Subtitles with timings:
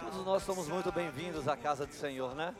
[0.00, 2.54] Todos nós somos muito bem-vindos à casa do Senhor, né?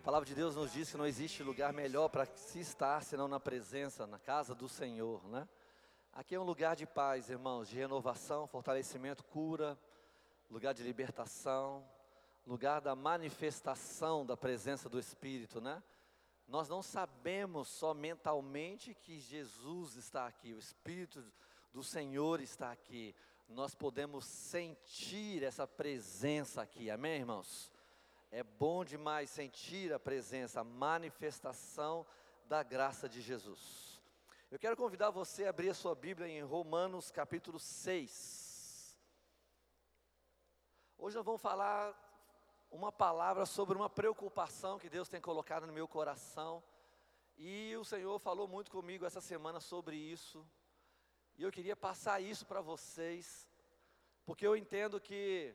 [0.00, 3.26] A palavra de Deus nos diz que não existe lugar melhor para se estar senão
[3.26, 5.48] na presença, na casa do Senhor, né?
[6.12, 9.76] Aqui é um lugar de paz, irmãos, de renovação, fortalecimento, cura,
[10.50, 11.84] lugar de libertação,
[12.46, 15.82] lugar da manifestação da presença do Espírito, né?
[16.46, 21.22] Nós não sabemos só mentalmente que Jesus está aqui, o Espírito
[21.76, 23.14] do Senhor está aqui.
[23.46, 27.70] Nós podemos sentir essa presença aqui, amém, irmãos?
[28.30, 32.06] É bom demais sentir a presença, a manifestação
[32.46, 34.00] da graça de Jesus.
[34.50, 38.96] Eu quero convidar você a abrir a sua Bíblia em Romanos capítulo 6.
[40.96, 41.94] Hoje nós vamos falar
[42.70, 46.64] uma palavra sobre uma preocupação que Deus tem colocado no meu coração.
[47.36, 50.42] E o Senhor falou muito comigo essa semana sobre isso.
[51.38, 53.46] E eu queria passar isso para vocês,
[54.24, 55.54] porque eu entendo que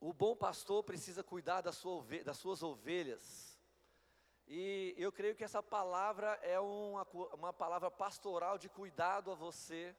[0.00, 3.56] o bom pastor precisa cuidar das, sua das suas ovelhas.
[4.48, 9.94] E eu creio que essa palavra é uma, uma palavra pastoral de cuidado a você,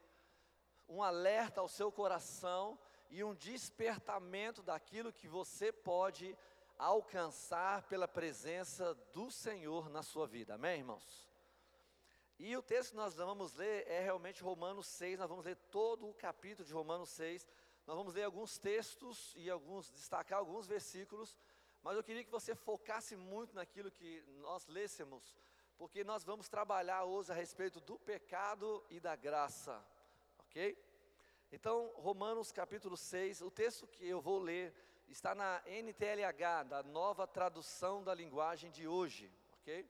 [0.88, 2.78] um alerta ao seu coração
[3.09, 6.38] e um despertamento daquilo que você pode
[6.78, 10.56] alcançar pela presença do Senhor na sua vida.
[10.56, 11.27] Amém, irmãos?
[12.39, 16.07] E o texto que nós vamos ler é realmente Romanos 6, nós vamos ler todo
[16.07, 17.47] o capítulo de Romanos 6.
[17.88, 21.35] Nós vamos ler alguns textos e alguns destacar alguns versículos,
[21.81, 25.35] mas eu queria que você focasse muito naquilo que nós lêssemos,
[25.77, 29.83] porque nós vamos trabalhar hoje a respeito do pecado e da graça.
[30.39, 30.77] OK?
[31.51, 34.75] Então, Romanos capítulo 6, o texto que eu vou ler
[35.07, 39.89] está na NTLH, da nova tradução da linguagem de hoje, ok?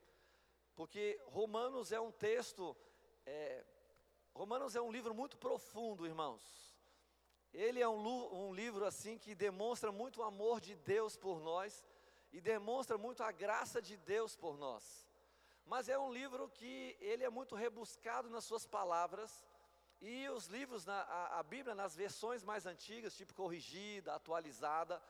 [0.77, 2.77] Porque Romanos é um texto,
[3.25, 3.65] é,
[4.31, 6.43] Romanos é um livro muito profundo, irmãos.
[7.51, 11.83] Ele é um, um livro assim que demonstra muito o amor de Deus por nós
[12.31, 15.03] e demonstra muito a graça de Deus por nós.
[15.65, 19.43] Mas é um livro que ele é muito rebuscado nas suas palavras
[19.99, 25.01] e os livros, na, a, a, Bíblia, nas versões mais antigas, tipo corrigida, atualizada,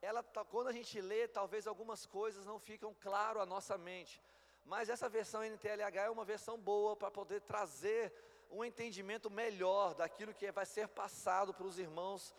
[0.00, 4.22] ela, tá, quando a gente lê, talvez algumas coisas não ficam claro à nossa mente.
[4.66, 8.12] Mas essa versão NTLH é uma versão boa para poder trazer
[8.50, 12.34] um entendimento melhor daquilo que vai ser passado para os irmãos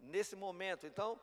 [0.00, 0.84] nesse momento.
[0.84, 1.18] Então,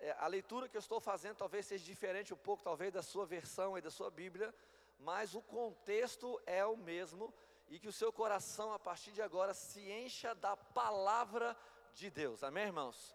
[0.00, 3.26] é, a leitura que eu estou fazendo talvez seja diferente um pouco, talvez, da sua
[3.26, 4.54] versão e da sua Bíblia,
[4.98, 7.32] mas o contexto é o mesmo
[7.68, 11.54] e que o seu coração, a partir de agora, se encha da palavra
[11.92, 12.42] de Deus.
[12.42, 13.14] Amém, irmãos?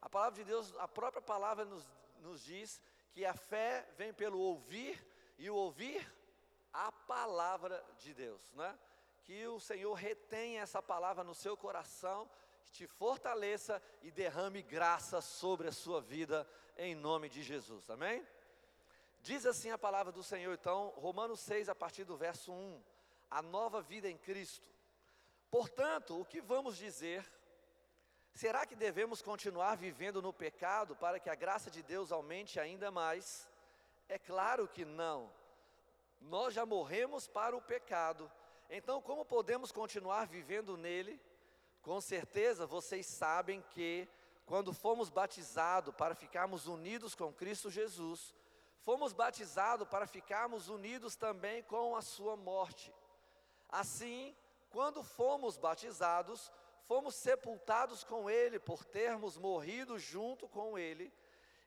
[0.00, 1.88] A palavra de Deus, a própria palavra nos,
[2.20, 2.80] nos diz
[3.12, 5.02] que a fé vem pelo ouvir
[5.38, 6.17] e o ouvir
[6.72, 8.78] a palavra de Deus, né?
[9.24, 12.28] Que o Senhor retenha essa palavra no seu coração,
[12.72, 18.26] te fortaleça e derrame graça sobre a sua vida, em nome de Jesus, amém?
[19.20, 22.82] Diz assim a palavra do Senhor, então, Romanos 6, a partir do verso 1
[23.30, 24.66] a nova vida em Cristo.
[25.50, 27.30] Portanto, o que vamos dizer?
[28.32, 32.90] Será que devemos continuar vivendo no pecado para que a graça de Deus aumente ainda
[32.90, 33.48] mais?
[34.08, 35.30] É claro que não.
[36.20, 38.30] Nós já morremos para o pecado.
[38.68, 41.20] Então, como podemos continuar vivendo nele?
[41.82, 44.08] Com certeza vocês sabem que,
[44.44, 48.34] quando fomos batizados para ficarmos unidos com Cristo Jesus,
[48.82, 52.92] fomos batizados para ficarmos unidos também com a Sua morte.
[53.68, 54.34] Assim,
[54.70, 56.50] quando fomos batizados,
[56.86, 61.12] fomos sepultados com Ele por termos morrido junto com Ele,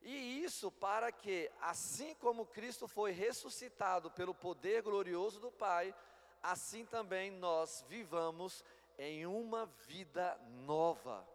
[0.01, 5.94] e isso para que, assim como Cristo foi ressuscitado pelo poder glorioso do Pai,
[6.41, 8.63] assim também nós vivamos
[8.97, 11.28] em uma vida nova.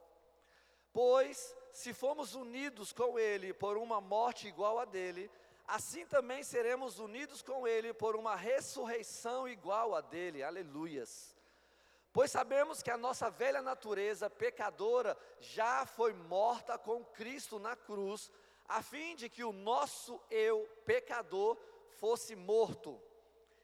[0.92, 5.30] Pois, se fomos unidos com Ele por uma morte igual a dele,
[5.66, 11.36] assim também seremos unidos com Ele por uma ressurreição igual a dele, aleluias.
[12.12, 18.32] Pois sabemos que a nossa velha natureza pecadora já foi morta com Cristo na cruz,
[18.68, 21.56] a fim de que o nosso eu pecador
[21.98, 23.00] fosse morto,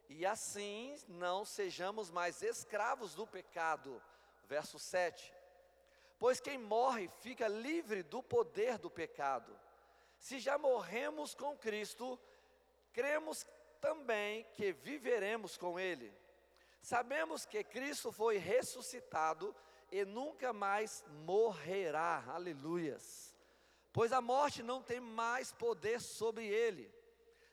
[0.09, 4.03] e assim não sejamos mais escravos do pecado.
[4.45, 5.33] Verso 7.
[6.19, 9.59] Pois quem morre fica livre do poder do pecado.
[10.19, 12.19] Se já morremos com Cristo,
[12.93, 13.47] cremos
[13.81, 16.13] também que viveremos com Ele.
[16.81, 19.55] Sabemos que Cristo foi ressuscitado
[19.91, 22.25] e nunca mais morrerá.
[22.29, 23.32] Aleluias.
[23.93, 26.91] Pois a morte não tem mais poder sobre ele.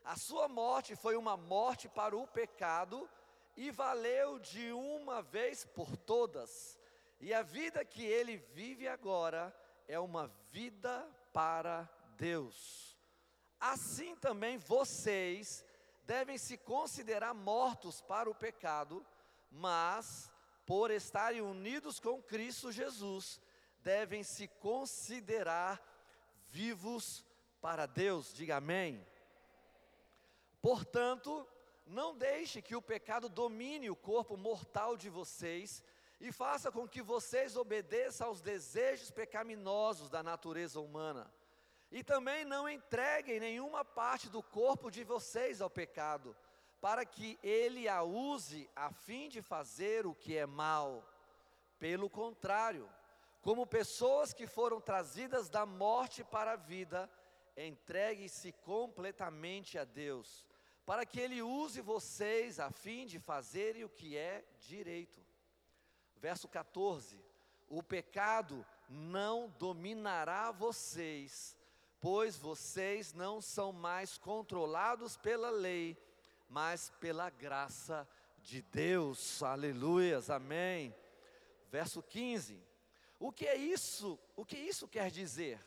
[0.03, 3.09] A sua morte foi uma morte para o pecado
[3.57, 6.79] e valeu de uma vez por todas.
[7.19, 9.53] E a vida que ele vive agora
[9.87, 12.97] é uma vida para Deus.
[13.59, 15.65] Assim também vocês
[16.05, 19.05] devem se considerar mortos para o pecado,
[19.51, 20.31] mas,
[20.65, 23.41] por estarem unidos com Cristo Jesus,
[23.81, 25.88] devem se considerar
[26.49, 27.25] vivos
[27.61, 28.33] para Deus.
[28.33, 29.05] Diga amém.
[30.61, 31.47] Portanto,
[31.85, 35.83] não deixe que o pecado domine o corpo mortal de vocês
[36.19, 41.31] e faça com que vocês obedeçam aos desejos pecaminosos da natureza humana.
[41.91, 46.35] E também não entreguem nenhuma parte do corpo de vocês ao pecado,
[46.79, 51.03] para que ele a use a fim de fazer o que é mal.
[51.79, 52.87] Pelo contrário,
[53.41, 57.09] como pessoas que foram trazidas da morte para a vida,
[57.55, 60.45] entregue-se completamente a Deus,
[60.85, 65.23] para que Ele use vocês a fim de fazerem o que é direito.
[66.17, 67.23] Verso 14:
[67.69, 71.55] O pecado não dominará vocês,
[71.99, 75.97] pois vocês não são mais controlados pela lei,
[76.49, 78.07] mas pela graça
[78.41, 79.41] de Deus.
[79.43, 80.93] Aleluias, amém.
[81.71, 82.68] Verso 15:
[83.19, 84.17] O que é isso?
[84.35, 85.63] O que isso quer dizer?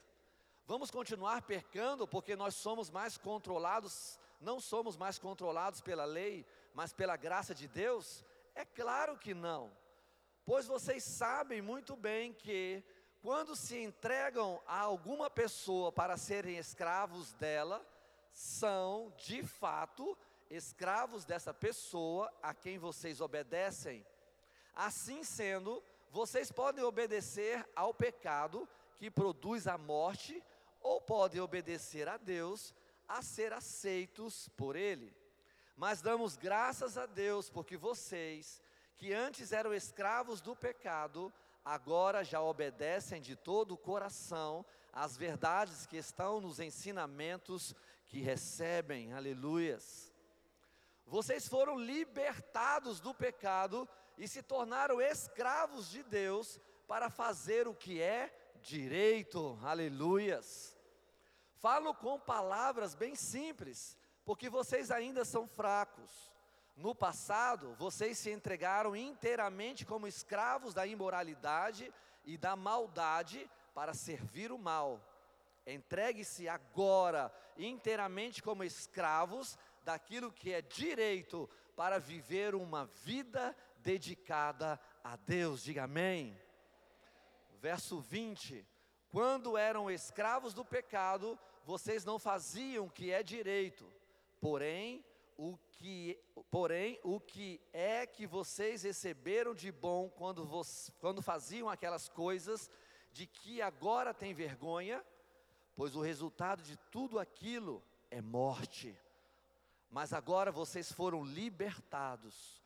[0.67, 6.95] Vamos continuar pecando porque nós somos mais controlados, não somos mais controlados pela lei, mas
[6.95, 8.25] pela graça de Deus?
[8.55, 9.71] É claro que não.
[10.47, 12.83] Pois vocês sabem muito bem que,
[13.21, 17.87] quando se entregam a alguma pessoa para serem escravos dela,
[18.33, 20.17] são, de fato,
[20.51, 24.05] escravos dessa pessoa a quem vocês obedecem.
[24.75, 30.44] Assim sendo, vocês podem obedecer ao pecado que produz a morte,
[30.82, 32.75] ou podem obedecer a Deus
[33.09, 35.11] a ser aceitos por Ele.
[35.75, 38.61] Mas damos graças a Deus porque vocês,
[38.99, 41.32] que antes eram escravos do pecado,
[41.64, 47.75] agora já obedecem de todo o coração às verdades que estão nos ensinamentos
[48.06, 50.12] que recebem, aleluias.
[51.06, 53.88] Vocês foram libertados do pecado
[54.23, 58.33] e se tornaram escravos de Deus para fazer o que é
[58.63, 60.79] direito, aleluias.
[61.57, 66.31] Falo com palavras bem simples, porque vocês ainda são fracos.
[66.77, 71.93] No passado, vocês se entregaram inteiramente como escravos da imoralidade
[72.25, 75.01] e da maldade para servir o mal.
[75.67, 85.17] Entregue-se agora inteiramente como escravos daquilo que é direito para viver uma vida dedicada a
[85.17, 85.62] Deus.
[85.62, 86.38] Diga amém.
[87.61, 88.67] Verso 20:
[89.11, 93.90] Quando eram escravos do pecado, vocês não faziam o que é direito,
[94.40, 95.05] porém
[95.37, 96.19] o que,
[96.50, 102.70] porém, o que é que vocês receberam de bom quando, vos, quando faziam aquelas coisas
[103.12, 105.05] de que agora têm vergonha?
[105.75, 108.96] Pois o resultado de tudo aquilo é morte.
[109.90, 112.62] Mas agora vocês foram libertados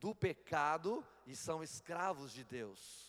[0.00, 3.08] do pecado e são escravos de Deus.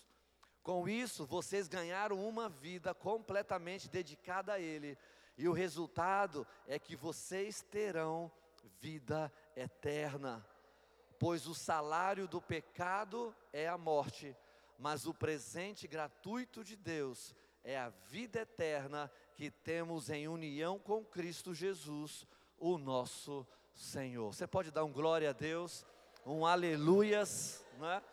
[0.62, 4.98] Com isso, vocês ganharam uma vida completamente dedicada a Ele,
[5.38, 8.32] e o resultado é que vocês terão
[8.80, 10.46] vida eterna.
[11.18, 14.36] Pois o salário do pecado é a morte,
[14.78, 21.04] mas o presente gratuito de Deus é a vida eterna que temos em união com
[21.04, 22.26] Cristo Jesus,
[22.58, 24.34] o nosso Senhor.
[24.34, 25.86] Você pode dar um glória a Deus,
[26.26, 28.04] um aleluias, né?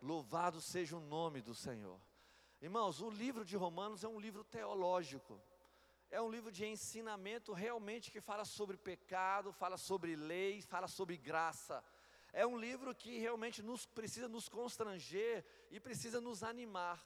[0.00, 1.98] Louvado seja o nome do Senhor.
[2.60, 5.40] Irmãos, o livro de Romanos é um livro teológico.
[6.10, 11.16] É um livro de ensinamento realmente que fala sobre pecado, fala sobre lei, fala sobre
[11.16, 11.84] graça.
[12.32, 17.04] É um livro que realmente nos precisa nos constranger e precisa nos animar.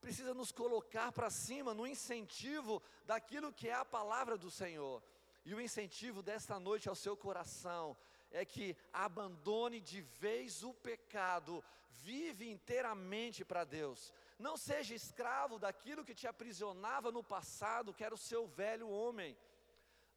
[0.00, 5.02] Precisa nos colocar para cima no incentivo daquilo que é a palavra do Senhor.
[5.44, 7.96] E o incentivo desta noite ao seu coração
[8.30, 11.62] é que abandone de vez o pecado,
[12.02, 14.12] vive inteiramente para Deus.
[14.38, 19.36] Não seja escravo daquilo que te aprisionava no passado, que era o seu velho homem,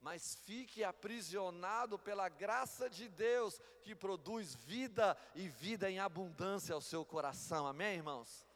[0.00, 6.80] mas fique aprisionado pela graça de Deus, que produz vida e vida em abundância ao
[6.80, 7.66] seu coração.
[7.66, 8.46] Amém, irmãos?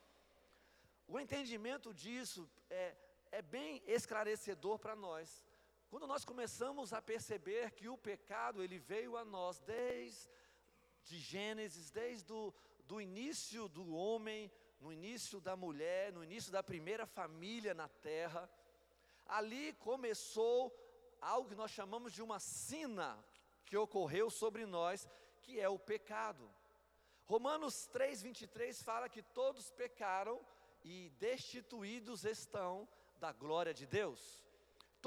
[1.07, 2.97] O entendimento disso é,
[3.31, 5.44] é bem esclarecedor para nós.
[5.95, 10.29] Quando nós começamos a perceber que o pecado ele veio a nós desde
[11.05, 12.53] de Gênesis, desde o
[12.85, 18.51] do início do homem, no início da mulher, no início da primeira família na terra,
[19.25, 20.77] ali começou
[21.21, 23.25] algo que nós chamamos de uma sina
[23.65, 25.09] que ocorreu sobre nós,
[25.43, 26.53] que é o pecado.
[27.25, 30.45] Romanos 3:23 fala que todos pecaram
[30.83, 32.89] e destituídos estão
[33.21, 34.44] da glória de Deus.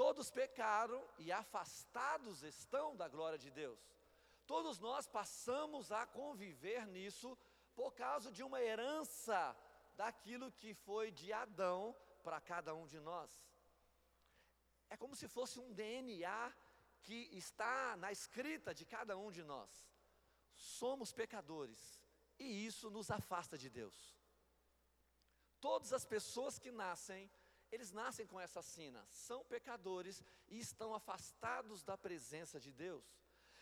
[0.00, 3.80] Todos pecaram e afastados estão da glória de Deus.
[4.46, 7.36] Todos nós passamos a conviver nisso
[7.74, 9.56] por causa de uma herança
[9.96, 13.30] daquilo que foi de Adão para cada um de nós.
[14.88, 16.54] É como se fosse um DNA
[17.02, 19.68] que está na escrita de cada um de nós.
[20.54, 21.80] Somos pecadores
[22.38, 24.16] e isso nos afasta de Deus.
[25.60, 27.28] Todas as pessoas que nascem,
[27.70, 33.04] eles nascem com essa sina, são pecadores e estão afastados da presença de Deus.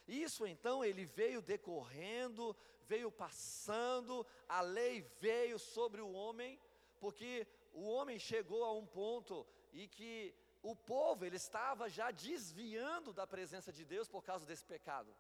[0.07, 6.61] Isso então ele veio decorrendo, veio passando, a lei veio sobre o homem,
[7.01, 13.13] porque o homem chegou a um ponto e que o povo ele estava já desviando
[13.13, 15.15] da presença de Deus por causa desse pecado.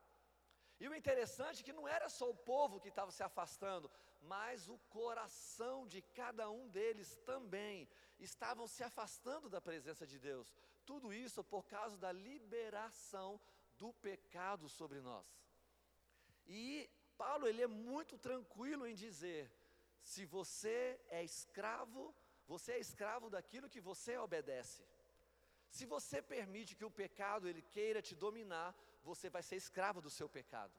[0.78, 3.90] E o interessante é que não era só o povo que estava se afastando,
[4.23, 10.54] mas o coração de cada um deles também estavam se afastando da presença de Deus.
[10.85, 13.40] Tudo isso por causa da liberação
[13.78, 15.26] do pecado sobre nós.
[16.47, 19.50] E Paulo ele é muito tranquilo em dizer:
[20.02, 22.14] se você é escravo,
[22.47, 24.85] você é escravo daquilo que você obedece.
[25.68, 28.75] Se você permite que o pecado ele queira te dominar,
[29.10, 30.75] você vai ser escravo do seu pecado.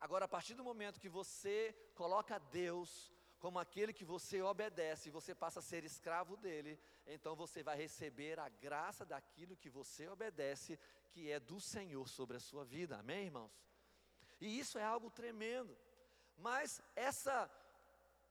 [0.00, 1.56] Agora, a partir do momento que você
[1.94, 7.34] coloca Deus como aquele que você obedece, e você passa a ser escravo dele, então
[7.34, 10.78] você vai receber a graça daquilo que você obedece,
[11.10, 12.98] que é do Senhor sobre a sua vida.
[12.98, 13.52] Amém, irmãos?
[14.40, 15.76] E isso é algo tremendo.
[16.36, 17.50] Mas essa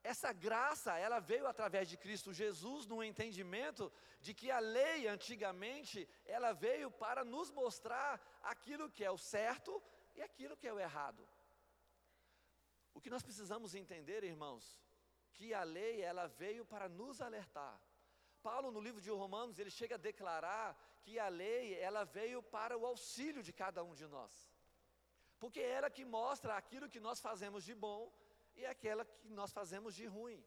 [0.04, 6.08] essa graça, ela veio através de Cristo Jesus no entendimento de que a lei antigamente,
[6.26, 9.82] ela veio para nos mostrar aquilo que é o certo
[10.16, 11.28] e aquilo que é o errado.
[12.94, 14.82] O que nós precisamos entender, irmãos,
[15.34, 17.80] que a lei ela veio para nos alertar.
[18.42, 22.78] Paulo no livro de Romanos, ele chega a declarar que a lei ela veio para
[22.78, 24.50] o auxílio de cada um de nós.
[25.40, 28.12] Porque é ela que mostra aquilo que nós fazemos de bom
[28.60, 30.44] e aquela que nós fazemos de ruim.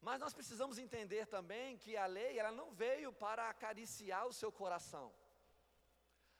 [0.00, 4.50] Mas nós precisamos entender também que a lei ela não veio para acariciar o seu
[4.52, 5.12] coração.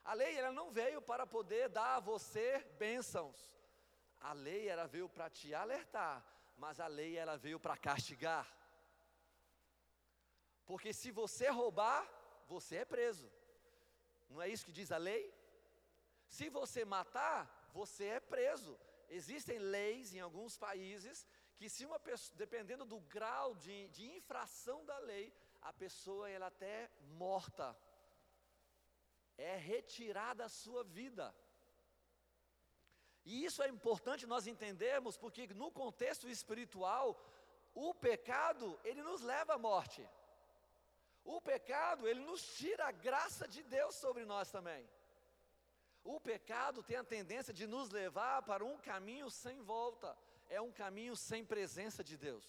[0.04, 2.46] A lei ela não veio para poder dar a você
[2.78, 3.38] bênçãos.
[4.20, 6.24] A lei ela veio para te alertar,
[6.56, 8.46] mas a lei ela veio para castigar.
[10.64, 12.06] Porque se você roubar,
[12.46, 13.30] você é preso.
[14.28, 15.32] Não é isso que diz a lei?
[16.28, 18.78] Se você matar, você é preso.
[19.08, 24.84] Existem leis em alguns países que se uma pessoa, dependendo do grau de, de infração
[24.84, 25.32] da lei,
[25.62, 27.76] a pessoa ela até morta.
[29.38, 31.34] É retirada a sua vida.
[33.24, 37.20] E isso é importante nós entendermos, porque no contexto espiritual,
[37.74, 40.08] o pecado, ele nos leva à morte.
[41.24, 44.88] O pecado, ele nos tira a graça de Deus sobre nós também.
[46.06, 50.16] O pecado tem a tendência de nos levar para um caminho sem volta,
[50.48, 52.46] é um caminho sem presença de Deus.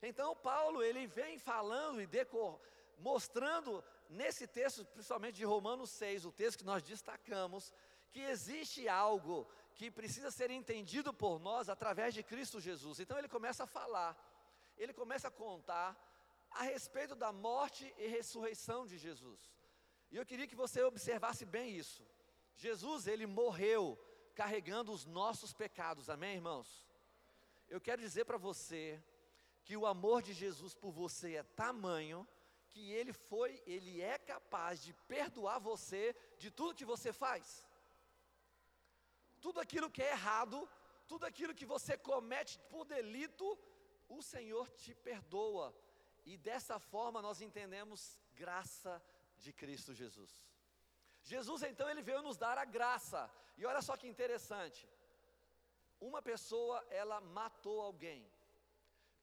[0.00, 2.60] Então, Paulo, ele vem falando e decor,
[2.98, 7.72] mostrando nesse texto, principalmente de Romanos 6, o texto que nós destacamos,
[8.12, 13.00] que existe algo que precisa ser entendido por nós através de Cristo Jesus.
[13.00, 14.16] Então ele começa a falar,
[14.78, 15.96] ele começa a contar
[16.52, 19.40] a respeito da morte e ressurreição de Jesus.
[20.08, 22.06] E eu queria que você observasse bem isso.
[22.56, 23.98] Jesus, ele morreu
[24.34, 26.86] carregando os nossos pecados, amém, irmãos?
[27.68, 29.02] Eu quero dizer para você
[29.64, 32.26] que o amor de Jesus por você é tamanho
[32.68, 37.66] que ele foi, ele é capaz de perdoar você de tudo que você faz
[39.42, 40.68] tudo aquilo que é errado,
[41.08, 43.58] tudo aquilo que você comete por delito,
[44.08, 45.74] o Senhor te perdoa.
[46.24, 49.02] E dessa forma nós entendemos graça
[49.40, 50.51] de Cristo Jesus.
[51.22, 53.30] Jesus então ele veio nos dar a graça.
[53.56, 54.88] E olha só que interessante.
[56.00, 58.20] Uma pessoa ela matou alguém.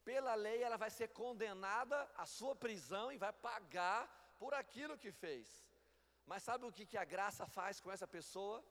[0.04, 4.08] Pela lei ela vai ser condenada à sua prisão e vai pagar
[4.40, 5.48] por aquilo que fez.
[6.26, 8.64] Mas sabe o que, que a graça faz com essa pessoa?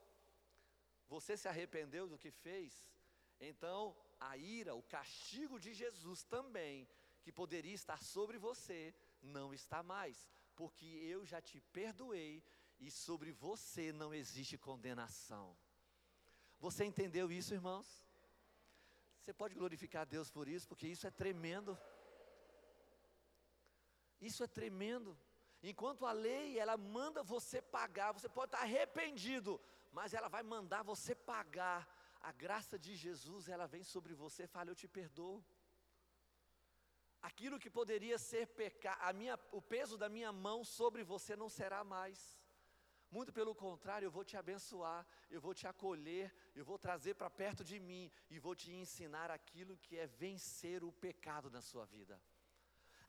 [1.09, 2.73] você se arrependeu do que fez,
[3.41, 6.87] então a ira, o castigo de Jesus também,
[7.23, 12.43] que poderia estar sobre você, não está mais, porque eu já te perdoei
[12.79, 15.57] e sobre você não existe condenação.
[16.59, 18.07] Você entendeu isso, irmãos?
[19.19, 21.79] Você pode glorificar a Deus por isso, porque isso é tremendo.
[24.21, 25.19] Isso é tremendo.
[25.63, 29.61] Enquanto a lei, ela manda você pagar, você pode estar arrependido,
[29.93, 31.87] mas ela vai mandar você pagar
[32.21, 35.45] a graça de Jesus, ela vem sobre você e fala: Eu te perdoo.
[37.21, 39.19] Aquilo que poderia ser pecado,
[39.51, 42.38] o peso da minha mão sobre você não será mais.
[43.11, 47.31] Muito pelo contrário, eu vou te abençoar, eu vou te acolher, eu vou trazer para
[47.31, 51.87] perto de mim e vou te ensinar aquilo que é vencer o pecado na sua
[51.87, 52.21] vida.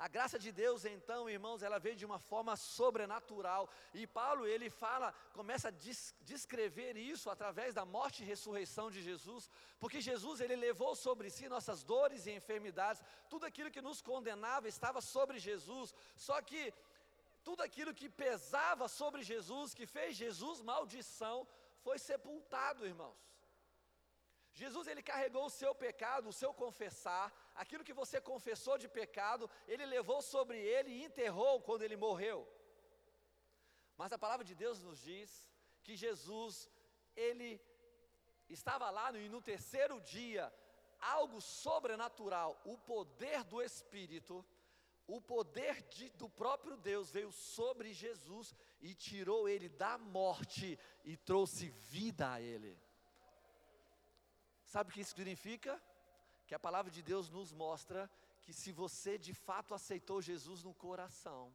[0.06, 3.70] A graça de Deus, então, irmãos, ela veio de uma forma sobrenatural.
[3.94, 5.74] E Paulo, ele fala, começa a
[6.22, 11.50] descrever isso através da morte e ressurreição de Jesus, porque Jesus, ele levou sobre si
[11.50, 15.94] nossas dores e enfermidades, tudo aquilo que nos condenava estava sobre Jesus.
[16.16, 16.74] Só que
[17.48, 21.48] tudo aquilo que pesava sobre Jesus, que fez Jesus maldição,
[21.86, 23.20] foi sepultado, irmãos.
[24.62, 29.50] Jesus ele carregou o seu pecado, o seu confessar, aquilo que você confessou de pecado,
[29.68, 32.48] ele levou sobre ele e enterrou quando ele morreu.
[34.00, 35.30] Mas a palavra de Deus nos diz
[35.84, 36.70] que Jesus
[37.16, 37.50] ele
[38.50, 40.54] estava lá e no terceiro dia,
[41.00, 44.46] algo sobrenatural, o poder do Espírito,
[45.16, 51.18] o poder de, do próprio Deus veio sobre Jesus e tirou ele da morte e
[51.18, 52.78] trouxe vida a ele.
[54.64, 55.82] Sabe o que isso significa?
[56.46, 58.10] Que a palavra de Deus nos mostra
[58.44, 61.52] que se você de fato aceitou Jesus no coração,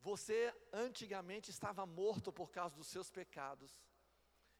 [0.00, 3.80] você antigamente estava morto por causa dos seus pecados,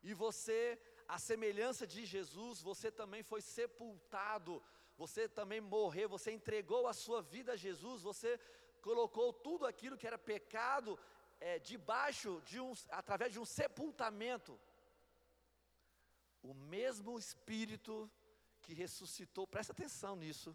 [0.02, 4.62] e você, a semelhança de Jesus, você também foi sepultado,
[5.02, 8.38] você também morreu, você entregou a sua vida a Jesus, você
[8.83, 10.99] colocou tudo aquilo que era pecado
[11.40, 14.61] é, debaixo de um, através de um sepultamento.
[16.42, 18.11] O mesmo Espírito
[18.61, 20.54] que ressuscitou, presta atenção nisso,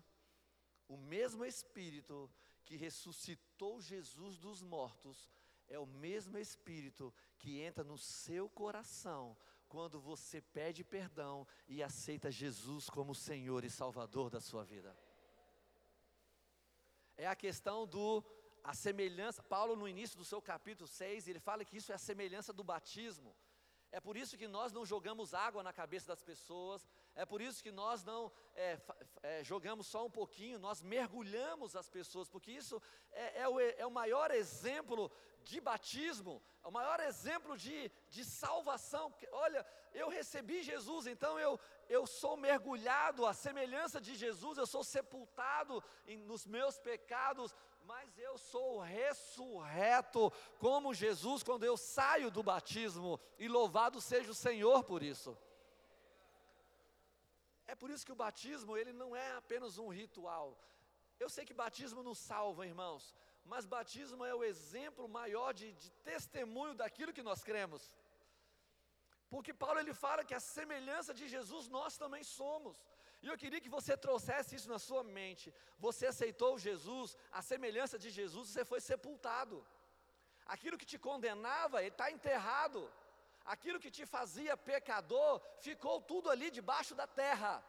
[0.88, 2.32] o mesmo Espírito
[2.64, 5.28] que ressuscitou Jesus dos mortos,
[5.68, 9.36] é o mesmo Espírito que entra no seu coração
[9.76, 14.96] quando você pede perdão e aceita Jesus como Senhor e Salvador da sua vida.
[17.18, 18.24] É a questão do
[18.64, 22.06] a semelhança, Paulo no início do seu capítulo 6, ele fala que isso é a
[22.10, 23.36] semelhança do batismo.
[23.92, 27.64] É por isso que nós não jogamos água na cabeça das pessoas, é por isso
[27.64, 28.78] que nós não é,
[29.24, 33.86] é, jogamos só um pouquinho, nós mergulhamos as pessoas, porque isso é, é, o, é
[33.86, 35.10] o maior exemplo
[35.42, 39.14] de batismo, é o maior exemplo de, de salvação.
[39.32, 44.84] Olha, eu recebi Jesus, então eu, eu sou mergulhado à semelhança de Jesus, eu sou
[44.84, 52.44] sepultado em, nos meus pecados, mas eu sou ressurreto como Jesus quando eu saio do
[52.44, 55.38] batismo, e louvado seja o Senhor por isso.
[57.68, 60.48] É por isso que o batismo, ele não é apenas um ritual.
[61.24, 63.04] Eu sei que batismo não salva, irmãos,
[63.52, 67.84] mas batismo é o exemplo maior de, de testemunho daquilo que nós cremos.
[69.34, 72.78] Porque Paulo ele fala que a semelhança de Jesus nós também somos.
[73.24, 75.54] E eu queria que você trouxesse isso na sua mente.
[75.86, 79.66] Você aceitou Jesus, a semelhança de Jesus, você foi sepultado.
[80.46, 82.80] Aquilo que te condenava, ele está enterrado.
[83.54, 87.64] Aquilo que te fazia pecador, ficou tudo ali debaixo da terra.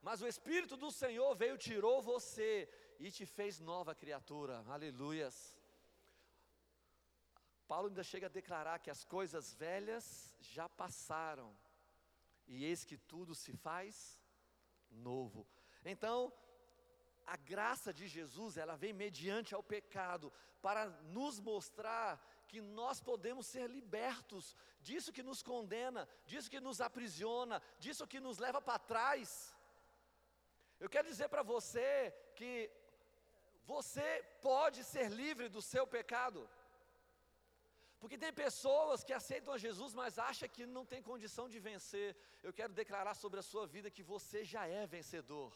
[0.00, 4.64] Mas o Espírito do Senhor veio, tirou você e te fez nova criatura.
[4.68, 5.36] Aleluias.
[7.68, 11.56] Paulo ainda chega a declarar que as coisas velhas já passaram,
[12.46, 14.20] e eis que tudo se faz
[14.90, 15.46] novo.
[15.84, 16.32] Então,
[17.26, 22.20] a graça de Jesus, ela vem mediante ao pecado para nos mostrar
[22.52, 24.44] que nós podemos ser libertos
[24.86, 29.28] disso que nos condena, disso que nos aprisiona, disso que nos leva para trás.
[30.84, 31.86] Eu quero dizer para você
[32.38, 32.52] que
[33.72, 34.08] você
[34.50, 36.40] pode ser livre do seu pecado.
[38.00, 42.08] Porque tem pessoas que aceitam a Jesus, mas acham que não tem condição de vencer.
[42.46, 45.50] Eu quero declarar sobre a sua vida que você já é vencedor.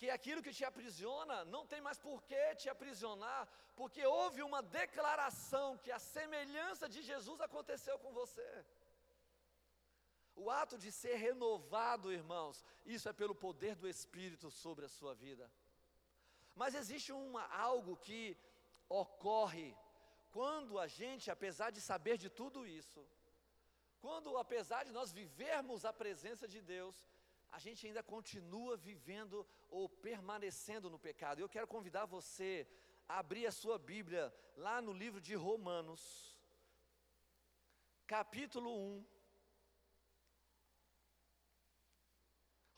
[0.00, 3.42] Que aquilo que te aprisiona não tem mais por que te aprisionar,
[3.80, 8.48] porque houve uma declaração que a semelhança de Jesus aconteceu com você.
[10.42, 15.12] O ato de ser renovado, irmãos, isso é pelo poder do Espírito sobre a sua
[15.24, 15.46] vida.
[16.60, 18.22] Mas existe uma, algo que
[18.88, 19.70] ocorre
[20.36, 23.00] quando a gente, apesar de saber de tudo isso,
[24.00, 26.96] quando apesar de nós vivermos a presença de Deus,
[27.52, 31.40] a gente ainda continua vivendo ou permanecendo no pecado.
[31.40, 32.66] Eu quero convidar você
[33.08, 36.02] a abrir a sua Bíblia lá no livro de Romanos,
[38.06, 39.04] capítulo 1.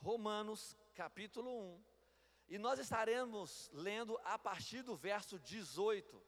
[0.00, 1.85] Romanos, capítulo 1.
[2.48, 6.20] E nós estaremos lendo a partir do verso 18.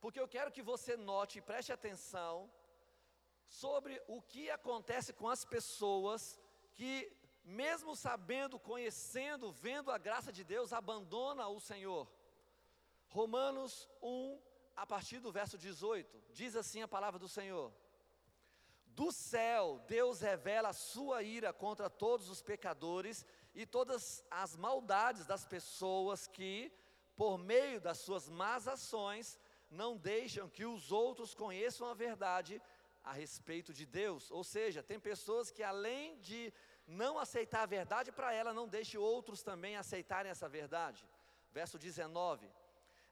[0.00, 2.50] Porque eu quero que você note e preste atenção
[3.46, 6.40] sobre o que acontece com as pessoas
[6.74, 6.92] que,
[7.44, 12.10] mesmo sabendo, conhecendo, vendo a graça de Deus, abandona o Senhor.
[13.08, 14.40] Romanos 1,
[14.76, 17.72] a partir do verso 18, diz assim a palavra do Senhor:
[18.86, 25.26] Do céu, Deus revela a sua ira contra todos os pecadores e todas as maldades
[25.26, 26.72] das pessoas que,
[27.16, 29.38] por meio das suas más ações,
[29.70, 32.62] não deixam que os outros conheçam a verdade
[33.02, 34.30] a respeito de Deus.
[34.30, 36.52] Ou seja, tem pessoas que além de
[36.86, 41.06] não aceitar a verdade para ela, não deixe outros também aceitarem essa verdade.
[41.52, 42.50] Verso 19.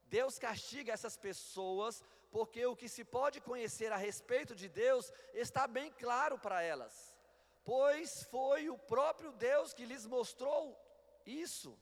[0.06, 5.66] Deus castiga essas pessoas porque o que se pode conhecer a respeito de Deus está
[5.66, 7.16] bem claro para elas,
[7.64, 10.78] pois foi o próprio Deus que lhes mostrou
[11.26, 11.78] isso.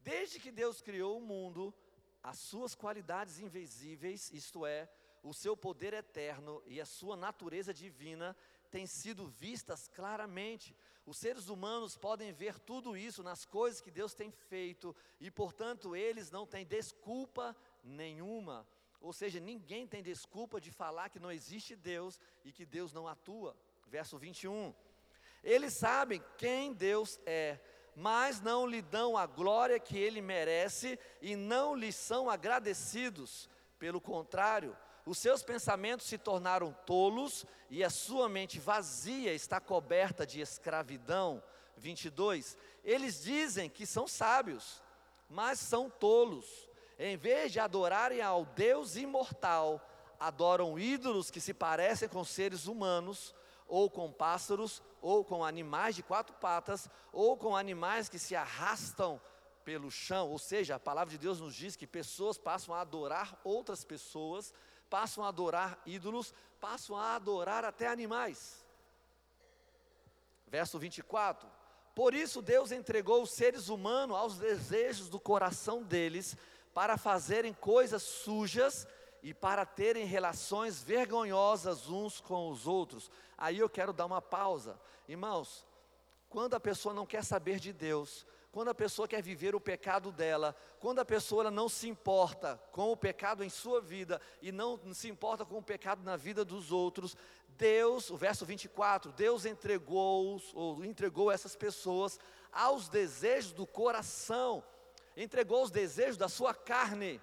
[0.00, 1.74] Desde que Deus criou o mundo,
[2.22, 4.88] as suas qualidades invisíveis, isto é,
[5.22, 8.36] o seu poder eterno e a sua natureza divina
[8.70, 10.76] têm sido vistas claramente.
[11.06, 15.94] Os seres humanos podem ver tudo isso nas coisas que Deus tem feito e, portanto,
[15.94, 18.66] eles não têm desculpa nenhuma.
[19.00, 23.06] Ou seja, ninguém tem desculpa de falar que não existe Deus e que Deus não
[23.06, 23.56] atua.
[23.86, 24.74] Verso 21.
[25.44, 27.60] Eles sabem quem Deus é,
[27.94, 33.48] mas não lhe dão a glória que ele merece e não lhe são agradecidos.
[33.78, 40.26] Pelo contrário, os seus pensamentos se tornaram tolos e a sua mente vazia está coberta
[40.26, 41.40] de escravidão.
[41.76, 42.56] 22.
[42.82, 44.82] Eles dizem que são sábios,
[45.30, 46.68] mas são tolos.
[46.98, 49.80] Em vez de adorarem ao Deus imortal,
[50.18, 53.32] adoram ídolos que se parecem com seres humanos,
[53.68, 59.20] ou com pássaros, ou com animais de quatro patas, ou com animais que se arrastam
[59.64, 60.30] pelo chão.
[60.30, 64.54] Ou seja, a palavra de Deus nos diz que pessoas passam a adorar outras pessoas
[64.88, 68.64] passam a adorar ídolos, passam a adorar até animais.
[70.46, 71.48] Verso 24:
[71.94, 76.36] Por isso Deus entregou os seres humanos aos desejos do coração deles,
[76.72, 78.86] para fazerem coisas sujas
[79.22, 83.10] e para terem relações vergonhosas uns com os outros.
[83.36, 84.78] Aí eu quero dar uma pausa.
[85.08, 85.66] Irmãos,
[86.28, 90.10] quando a pessoa não quer saber de Deus, quando a pessoa quer viver o pecado
[90.10, 94.80] dela, quando a pessoa não se importa com o pecado em sua vida e não
[94.94, 97.14] se importa com o pecado na vida dos outros,
[97.48, 102.18] Deus, o verso 24, Deus entregou ou entregou essas pessoas
[102.50, 104.64] aos desejos do coração,
[105.14, 107.20] entregou os desejos da sua carne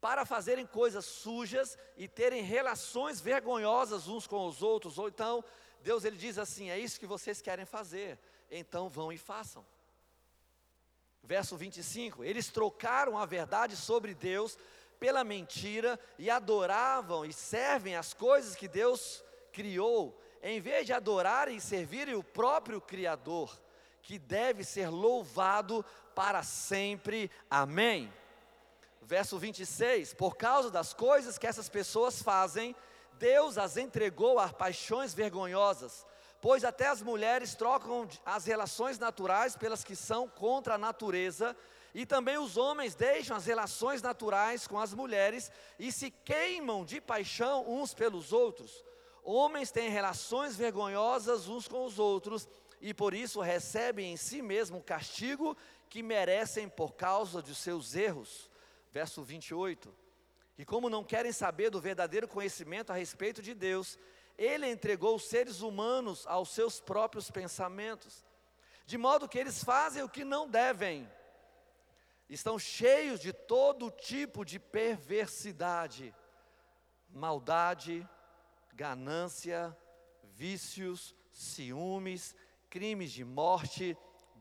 [0.00, 5.44] para fazerem coisas sujas e terem relações vergonhosas uns com os outros, ou então
[5.82, 9.64] Deus ele diz assim: é isso que vocês querem fazer então vão e façam.
[11.22, 14.56] Verso 25: Eles trocaram a verdade sobre Deus
[14.98, 21.56] pela mentira e adoravam e servem as coisas que Deus criou, em vez de adorarem
[21.56, 23.60] e servirem o próprio Criador,
[24.02, 25.84] que deve ser louvado
[26.14, 27.30] para sempre.
[27.50, 28.12] Amém.
[29.02, 32.74] Verso 26: Por causa das coisas que essas pessoas fazem,
[33.18, 36.06] Deus as entregou a paixões vergonhosas
[36.40, 41.56] pois até as mulheres trocam as relações naturais pelas que são contra a natureza,
[41.94, 47.00] e também os homens deixam as relações naturais com as mulheres e se queimam de
[47.00, 48.84] paixão uns pelos outros.
[49.24, 52.48] Homens têm relações vergonhosas uns com os outros
[52.80, 55.56] e por isso recebem em si mesmo o castigo
[55.88, 58.50] que merecem por causa de seus erros.
[58.92, 59.92] Verso 28.
[60.56, 63.98] E como não querem saber do verdadeiro conhecimento a respeito de Deus,
[64.38, 68.24] ele entregou os seres humanos aos seus próprios pensamentos,
[68.86, 71.10] de modo que eles fazem o que não devem,
[72.28, 76.14] estão cheios de todo tipo de perversidade,
[77.10, 78.08] maldade,
[78.72, 79.76] ganância,
[80.22, 82.34] vícios, ciúmes,
[82.70, 83.96] crimes de morte,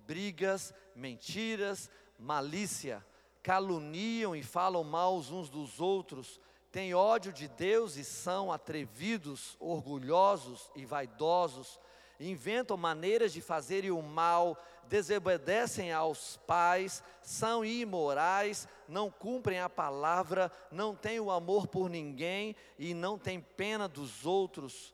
[0.06, 3.06] brigas, mentiras, malícia,
[3.42, 6.40] caluniam e falam mal uns dos outros,
[6.78, 11.80] têm ódio de Deus e são atrevidos, orgulhosos e vaidosos,
[12.20, 14.56] inventam maneiras de fazerem o mal,
[14.88, 22.56] desobedecem aos pais, são imorais, não cumprem a palavra, não têm o amor por ninguém
[22.78, 24.94] e não têm pena dos outros.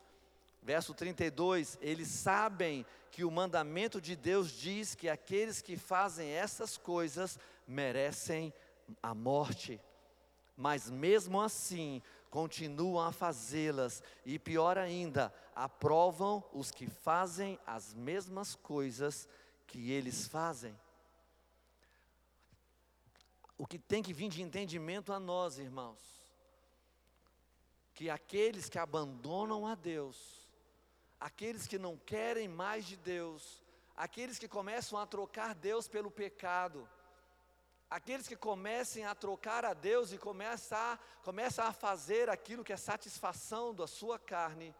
[0.61, 6.77] Verso 32: Eles sabem que o mandamento de Deus diz que aqueles que fazem essas
[6.77, 8.53] coisas merecem
[9.01, 9.81] a morte
[10.55, 18.55] mas mesmo assim continuam a fazê-las, e pior ainda, aprovam os que fazem as mesmas
[18.55, 19.27] coisas
[19.67, 20.75] que eles fazem.
[23.57, 25.99] O que tem que vir de entendimento a nós, irmãos,
[27.93, 30.49] que aqueles que abandonam a Deus,
[31.19, 33.61] aqueles que não querem mais de Deus,
[33.95, 36.89] aqueles que começam a trocar Deus pelo pecado,
[37.93, 42.73] aqueles que comecem a trocar a Deus e começam a, começam a fazer aquilo que
[42.73, 44.73] é satisfação da sua carne,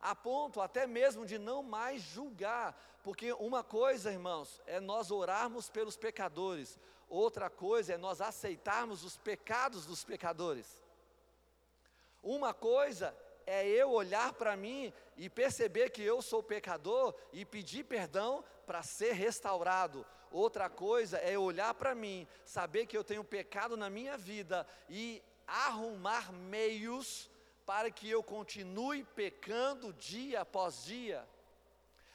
[0.00, 5.68] a ponto até mesmo de não mais julgar, porque uma coisa, irmãos, é nós orarmos
[5.68, 6.78] pelos pecadores,
[7.10, 10.82] outra coisa é nós aceitarmos os pecados dos pecadores.
[12.22, 13.14] Uma coisa
[13.46, 18.82] é eu olhar para mim e perceber que eu sou pecador e pedir perdão para
[18.82, 20.06] ser restaurado.
[20.30, 25.22] Outra coisa é olhar para mim, saber que eu tenho pecado na minha vida e
[25.46, 27.30] arrumar meios
[27.64, 31.26] para que eu continue pecando dia após dia.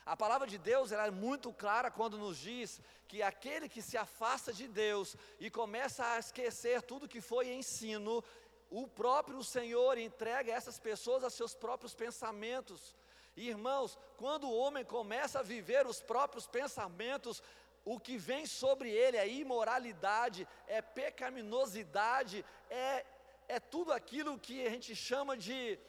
[0.05, 4.51] A palavra de Deus é muito clara quando nos diz que aquele que se afasta
[4.51, 8.23] de Deus e começa a esquecer tudo que foi ensino,
[8.69, 12.95] o próprio Senhor entrega essas pessoas a seus próprios pensamentos.
[13.35, 17.41] Irmãos, quando o homem começa a viver os próprios pensamentos,
[17.83, 23.05] o que vem sobre ele é imoralidade, é pecaminosidade, é,
[23.47, 25.79] é tudo aquilo que a gente chama de,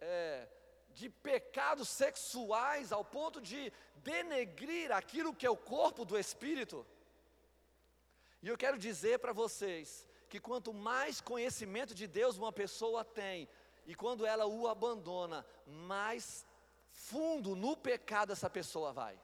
[0.00, 0.46] é,
[0.92, 6.86] de pecados sexuais, ao ponto de denegrir aquilo que é o corpo do Espírito.
[8.42, 13.48] E eu quero dizer para vocês que quanto mais conhecimento de Deus uma pessoa tem,
[13.86, 16.46] e quando ela o abandona, mais
[16.90, 19.18] fundo no pecado essa pessoa vai.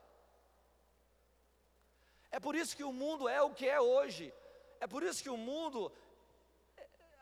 [2.31, 4.33] É por isso que o mundo é o que é hoje.
[4.79, 5.91] É por isso que o mundo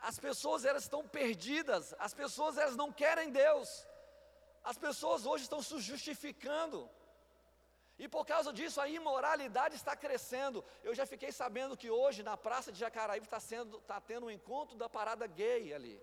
[0.01, 3.85] as pessoas elas estão perdidas, as pessoas elas não querem Deus.
[4.63, 6.89] As pessoas hoje estão se justificando.
[7.97, 10.63] E por causa disso a imoralidade está crescendo.
[10.83, 14.31] Eu já fiquei sabendo que hoje na praça de Jacaraíba está, sendo, está tendo um
[14.31, 16.01] encontro da parada gay ali.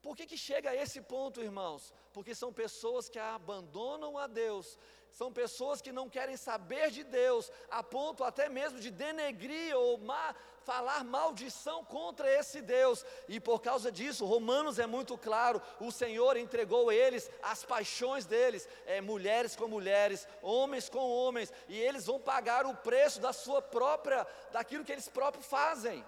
[0.00, 1.92] Por que, que chega a esse ponto, irmãos?
[2.12, 4.78] Porque são pessoas que abandonam a Deus,
[5.14, 9.96] são pessoas que não querem saber de Deus, a ponto até mesmo de denegrir ou
[9.96, 15.92] ma falar maldição contra esse Deus, e por causa disso, Romanos é muito claro: o
[15.92, 22.06] Senhor entregou eles as paixões deles, é, mulheres com mulheres, homens com homens, e eles
[22.06, 26.04] vão pagar o preço da sua própria, daquilo que eles próprios fazem.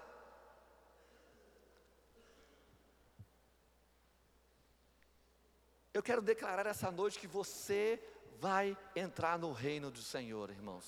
[5.94, 8.02] Eu quero declarar essa noite que você
[8.40, 10.84] vai entrar no reino do Senhor, irmãos.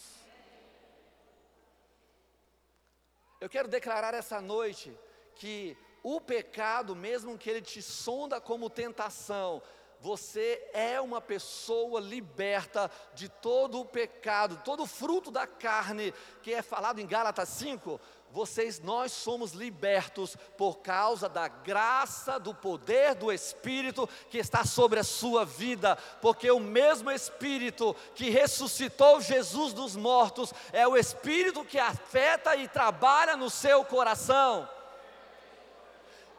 [3.41, 4.97] Eu quero declarar essa noite
[5.35, 9.63] que o pecado, mesmo que ele te sonda como tentação,
[10.01, 16.53] você é uma pessoa liberta de todo o pecado, todo o fruto da carne, que
[16.53, 23.15] é falado em Gálatas 5, vocês, nós somos libertos por causa da graça, do poder
[23.15, 29.73] do Espírito que está sobre a sua vida, porque o mesmo Espírito que ressuscitou Jesus
[29.73, 34.69] dos mortos é o Espírito que afeta e trabalha no seu coração.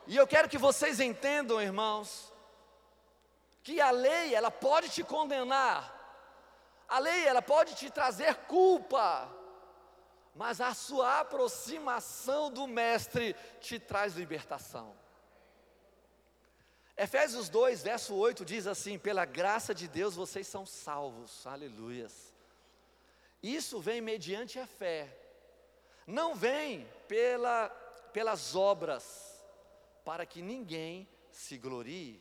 [0.05, 2.33] E eu quero que vocês entendam, irmãos,
[3.63, 5.95] que a lei ela pode te condenar,
[6.87, 9.29] a lei ela pode te trazer culpa,
[10.39, 14.95] mas a sua aproximação do Mestre te traz libertação.
[16.95, 22.33] Efésios 2, verso 8 diz assim: Pela graça de Deus vocês são salvos, aleluias.
[23.43, 25.13] Isso vem mediante a fé,
[26.07, 27.67] não vem pela,
[28.13, 29.43] pelas obras,
[30.05, 32.17] para que ninguém se glorie.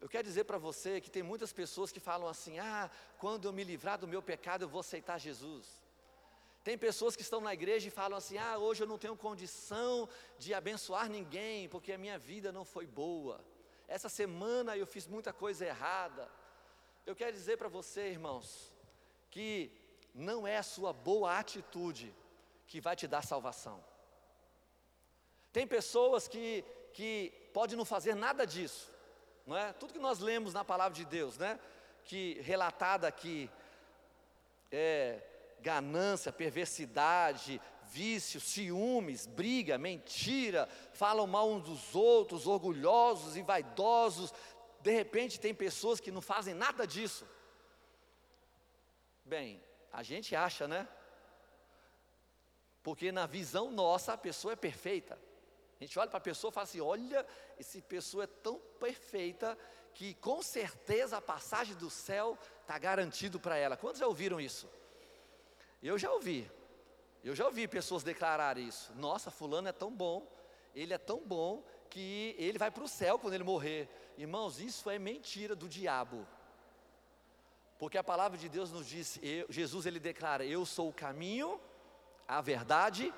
[0.00, 3.52] Eu quero dizer para você que tem muitas pessoas que falam assim: ah, quando eu
[3.52, 5.79] me livrar do meu pecado, eu vou aceitar Jesus.
[6.62, 10.08] Tem pessoas que estão na igreja e falam assim: ah, hoje eu não tenho condição
[10.38, 13.42] de abençoar ninguém, porque a minha vida não foi boa.
[13.88, 16.30] Essa semana eu fiz muita coisa errada.
[17.06, 18.72] Eu quero dizer para você, irmãos,
[19.30, 19.72] que
[20.14, 22.14] não é a sua boa atitude
[22.66, 23.82] que vai te dar salvação.
[25.52, 28.92] Tem pessoas que, que podem não fazer nada disso,
[29.46, 29.72] não é?
[29.72, 31.58] Tudo que nós lemos na palavra de Deus, né?
[32.04, 33.50] Que relatada aqui,
[34.70, 35.20] é,
[35.60, 44.32] ganância, perversidade, vícios, ciúmes, briga, mentira, falam mal uns dos outros, orgulhosos e vaidosos.
[44.80, 47.26] De repente tem pessoas que não fazem nada disso.
[49.24, 50.88] Bem, a gente acha, né?
[52.82, 55.18] Porque na visão nossa a pessoa é perfeita.
[55.80, 57.26] A gente olha para a pessoa e fala assim: olha,
[57.58, 59.56] essa pessoa é tão perfeita
[59.94, 63.76] que com certeza a passagem do céu está garantido para ela.
[63.76, 64.68] Quantos já ouviram isso?
[65.82, 66.50] Eu já ouvi,
[67.24, 68.92] eu já ouvi pessoas declarar isso.
[68.94, 70.26] Nossa, fulano é tão bom,
[70.74, 73.88] ele é tão bom que ele vai para o céu quando ele morrer.
[74.16, 76.26] Irmãos, isso é mentira do diabo.
[77.78, 81.58] Porque a palavra de Deus nos diz, eu, Jesus ele declara: Eu sou o caminho,
[82.28, 83.12] a verdade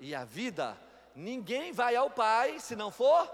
[0.00, 0.76] e a vida.
[1.14, 3.28] Ninguém vai ao Pai se não for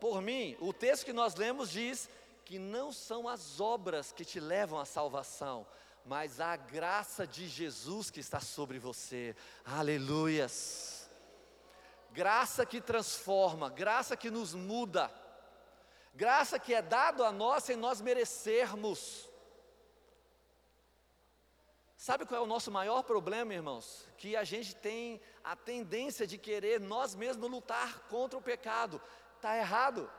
[0.00, 0.56] por mim.
[0.60, 2.08] O texto que nós lemos diz
[2.44, 5.66] que não são as obras que te levam à salvação,
[6.04, 9.36] mas a graça de Jesus que está sobre você.
[9.64, 11.10] Aleluias.
[12.10, 15.10] Graça que transforma, graça que nos muda,
[16.14, 19.30] graça que é dado a nós sem nós merecermos.
[21.96, 24.08] Sabe qual é o nosso maior problema, irmãos?
[24.18, 29.00] Que a gente tem a tendência de querer nós mesmos lutar contra o pecado.
[29.36, 30.10] Está errado.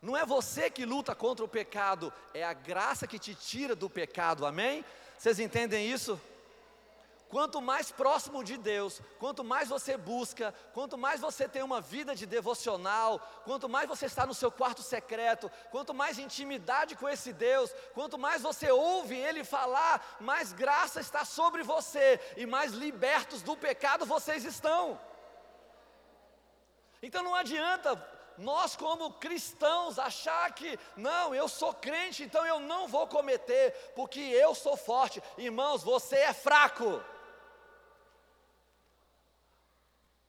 [0.00, 3.90] Não é você que luta contra o pecado, é a graça que te tira do
[3.90, 4.84] pecado, amém?
[5.18, 6.18] Vocês entendem isso?
[7.28, 12.12] Quanto mais próximo de Deus, quanto mais você busca, quanto mais você tem uma vida
[12.12, 17.32] de devocional, quanto mais você está no seu quarto secreto, quanto mais intimidade com esse
[17.32, 23.42] Deus, quanto mais você ouve Ele falar, mais graça está sobre você e mais libertos
[23.42, 24.98] do pecado vocês estão.
[27.00, 27.94] Então não adianta
[28.40, 34.18] nós, como cristãos, achar que, não, eu sou crente, então eu não vou cometer, porque
[34.18, 35.22] eu sou forte.
[35.36, 37.02] Irmãos, você é fraco.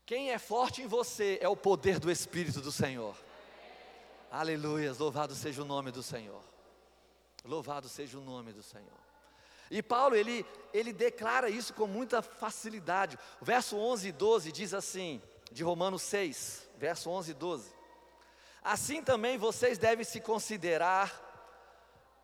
[0.06, 3.16] Quem é forte em você é o poder do Espírito do Senhor.
[4.30, 6.44] Aleluia, louvado seja o nome do Senhor.
[7.46, 9.02] Louvado seja o nome do Senhor.
[9.70, 13.18] E Paulo, ele, ele declara isso com muita facilidade.
[13.40, 17.81] O verso 11 e 12 diz assim, de Romanos 6, verso 11 e 12.
[18.64, 21.30] Assim também vocês devem se considerar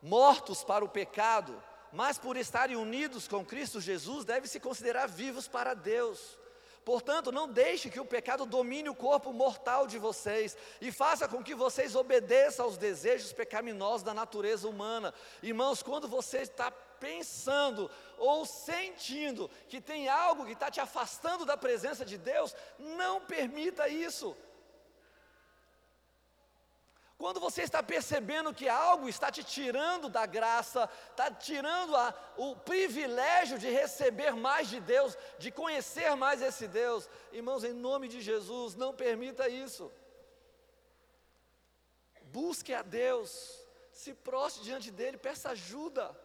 [0.00, 1.60] mortos para o pecado,
[1.92, 6.38] mas por estarem unidos com Cristo Jesus, devem se considerar vivos para Deus.
[6.84, 11.42] Portanto, não deixe que o pecado domine o corpo mortal de vocês e faça com
[11.42, 15.12] que vocês obedeçam aos desejos pecaminosos da natureza humana.
[15.42, 21.58] Irmãos, quando você está pensando ou sentindo que tem algo que está te afastando da
[21.58, 24.34] presença de Deus, não permita isso.
[27.18, 32.54] Quando você está percebendo que algo está te tirando da graça, está tirando a, o
[32.54, 38.20] privilégio de receber mais de Deus, de conhecer mais esse Deus, irmãos, em nome de
[38.20, 39.90] Jesus, não permita isso.
[42.22, 46.16] Busque a Deus, se prostre diante dEle, peça ajuda.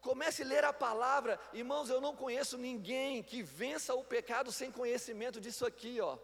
[0.00, 1.88] Comece a ler a palavra, irmãos.
[1.88, 6.18] Eu não conheço ninguém que vença o pecado sem conhecimento disso aqui, ó.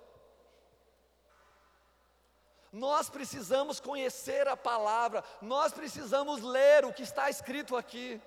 [2.72, 8.18] Nós precisamos conhecer a palavra, nós precisamos ler o que está escrito aqui.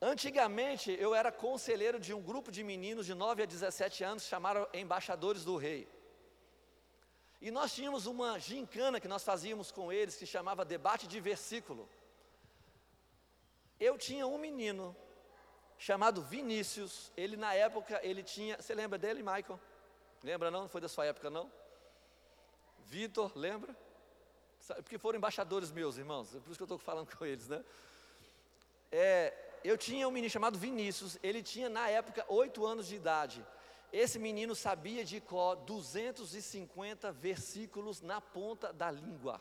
[0.00, 4.66] Antigamente eu era conselheiro de um grupo de meninos de 9 a 17 anos, chamaram
[4.72, 5.86] Embaixadores do Rei.
[7.40, 11.86] E nós tínhamos uma gincana que nós fazíamos com eles, que chamava Debate de Versículo.
[13.78, 14.96] Eu tinha um menino
[15.76, 19.60] chamado Vinícius, ele na época, ele tinha, você lembra dele, Michael?
[20.22, 20.62] Lembra não?
[20.62, 21.52] Não foi da sua época não?
[22.84, 23.76] Vitor, lembra?
[24.76, 27.64] Porque foram embaixadores meus, irmãos, é por isso que eu estou falando com eles, né?
[28.90, 33.44] É, eu tinha um menino chamado Vinícius, ele tinha na época oito anos de idade.
[33.92, 39.40] Esse menino sabia de có 250 versículos na ponta da língua.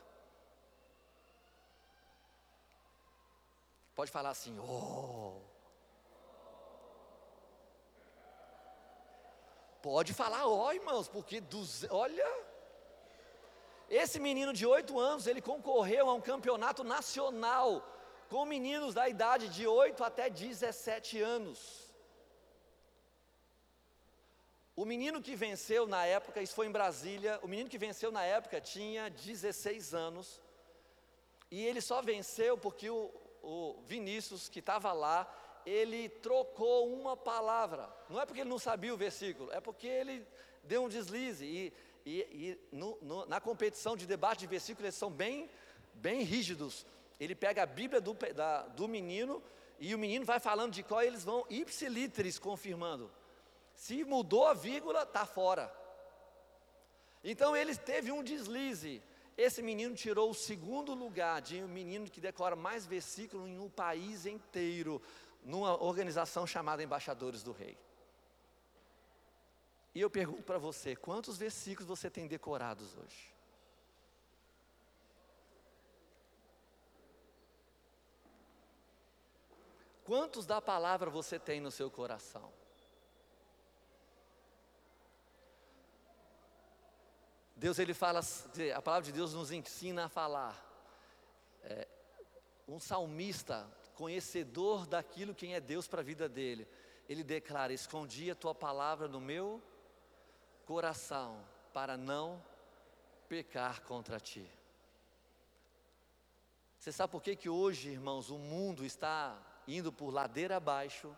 [3.95, 5.41] Pode falar assim, oh.
[9.81, 11.43] Pode falar, ó, oh, irmãos, porque
[11.89, 12.25] olha,
[13.95, 17.67] esse menino de 8 anos, ele concorreu a um campeonato nacional
[18.27, 21.59] com meninos da idade de 8 até 17 anos.
[24.75, 28.23] O menino que venceu na época, isso foi em Brasília, o menino que venceu na
[28.23, 30.41] época tinha 16 anos,
[31.51, 33.11] e ele só venceu porque o,
[33.43, 35.31] o Vinícius, que estava lá,
[35.63, 37.87] ele trocou uma palavra.
[38.09, 40.27] Não é porque ele não sabia o versículo, é porque ele
[40.63, 41.45] deu um deslize.
[41.45, 41.73] E
[42.05, 45.49] e, e no, no, na competição de debate de versículos eles são bem,
[45.93, 46.85] bem rígidos.
[47.19, 49.41] Ele pega a Bíblia do, da, do menino
[49.79, 53.11] e o menino vai falando de qual eles vão ipsiliteres confirmando.
[53.75, 55.73] Se mudou a vírgula, está fora.
[57.23, 59.01] Então ele teve um deslize.
[59.37, 63.69] Esse menino tirou o segundo lugar de um menino que decora mais versículos em um
[63.69, 65.01] país inteiro,
[65.43, 67.77] numa organização chamada Embaixadores do Rei.
[69.93, 73.33] E eu pergunto para você: quantos versículos você tem decorados hoje?
[80.03, 82.51] Quantos da palavra você tem no seu coração?
[87.55, 88.19] Deus ele fala,
[88.75, 90.61] a palavra de Deus nos ensina a falar.
[91.63, 91.87] É,
[92.67, 93.65] um salmista,
[93.95, 96.67] conhecedor daquilo quem é Deus para a vida dele,
[97.07, 99.61] ele declara: Escondi a tua palavra no meu
[100.65, 101.43] coração,
[101.73, 102.43] para não
[103.27, 104.47] pecar contra ti.
[106.77, 109.37] Você sabe por que, que hoje, irmãos, o mundo está
[109.67, 111.15] indo por ladeira abaixo?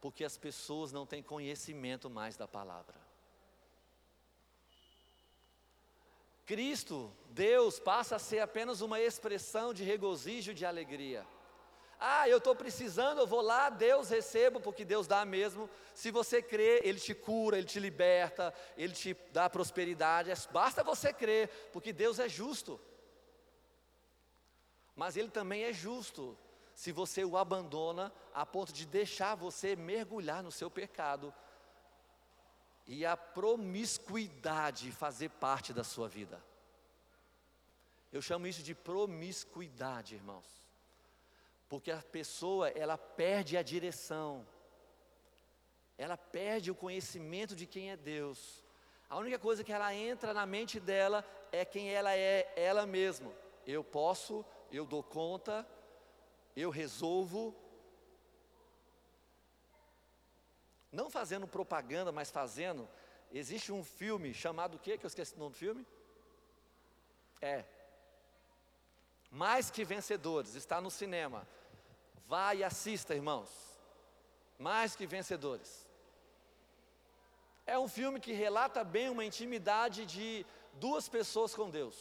[0.00, 3.00] Porque as pessoas não têm conhecimento mais da palavra.
[6.44, 11.24] Cristo, Deus, passa a ser apenas uma expressão de regozijo, de alegria.
[12.02, 15.68] Ah, eu estou precisando, eu vou lá, Deus recebo, porque Deus dá mesmo.
[15.92, 20.30] Se você crê, Ele te cura, Ele te liberta, Ele te dá prosperidade.
[20.30, 22.80] É, basta você crer, porque Deus é justo.
[24.96, 26.38] Mas Ele também é justo
[26.74, 31.34] se você o abandona a ponto de deixar você mergulhar no seu pecado
[32.86, 36.42] e a promiscuidade fazer parte da sua vida.
[38.10, 40.59] Eu chamo isso de promiscuidade, irmãos.
[41.70, 44.44] Porque a pessoa, ela perde a direção.
[45.96, 48.64] Ela perde o conhecimento de quem é Deus.
[49.08, 53.32] A única coisa que ela entra na mente dela é quem ela é, ela mesma.
[53.64, 55.64] Eu posso, eu dou conta,
[56.56, 57.54] eu resolvo.
[60.90, 62.88] Não fazendo propaganda, mas fazendo.
[63.30, 64.98] Existe um filme chamado o quê?
[64.98, 65.86] Que eu esqueci o nome do filme?
[67.40, 67.64] É.
[69.30, 71.46] Mais que Vencedores, está no cinema.
[72.30, 73.50] Vá e assista, irmãos.
[74.56, 75.70] Mais que vencedores.
[77.66, 81.96] É um filme que relata bem uma intimidade de duas pessoas com Deus.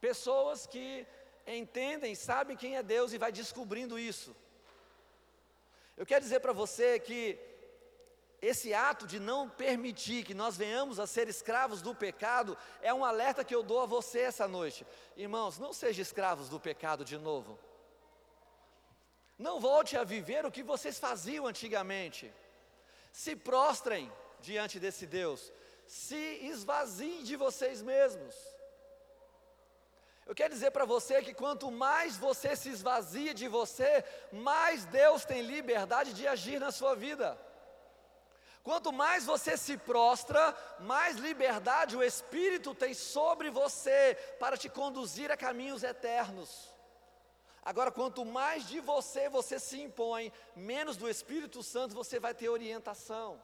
[0.00, 1.06] Pessoas que
[1.46, 4.34] entendem, sabem quem é Deus e vai descobrindo isso.
[5.96, 7.38] Eu quero dizer para você que
[8.50, 13.04] esse ato de não permitir que nós venhamos a ser escravos do pecado é um
[13.04, 14.84] alerta que eu dou a você essa noite.
[15.16, 17.56] Irmãos, não sejam escravos do pecado de novo.
[19.46, 22.32] Não volte a viver o que vocês faziam antigamente.
[23.12, 25.52] Se prostrem diante desse Deus.
[25.86, 26.22] Se
[26.52, 28.34] esvaziem de vocês mesmos.
[30.24, 35.24] Eu quero dizer para você que quanto mais você se esvazia de você, mais Deus
[35.24, 37.36] tem liberdade de agir na sua vida.
[38.62, 45.32] Quanto mais você se prostra, mais liberdade o Espírito tem sobre você para te conduzir
[45.32, 46.71] a caminhos eternos.
[47.64, 52.48] Agora, quanto mais de você você se impõe, menos do Espírito Santo você vai ter
[52.48, 53.40] orientação.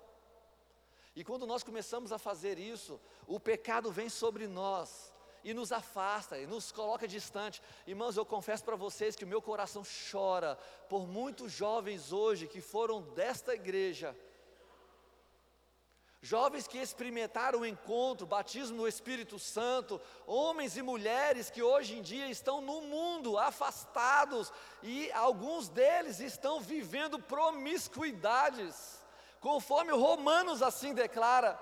[1.14, 5.12] E quando nós começamos a fazer isso, o pecado vem sobre nós
[5.44, 7.62] e nos afasta, e nos coloca distante.
[7.86, 10.56] Irmãos, eu confesso para vocês que o meu coração chora
[10.88, 14.16] por muitos jovens hoje que foram desta igreja
[16.20, 21.96] Jovens que experimentaram o encontro, o batismo no Espírito Santo, homens e mulheres que hoje
[21.96, 24.52] em dia estão no mundo afastados
[24.82, 29.00] e alguns deles estão vivendo promiscuidades,
[29.40, 31.56] conforme Romanos assim declara.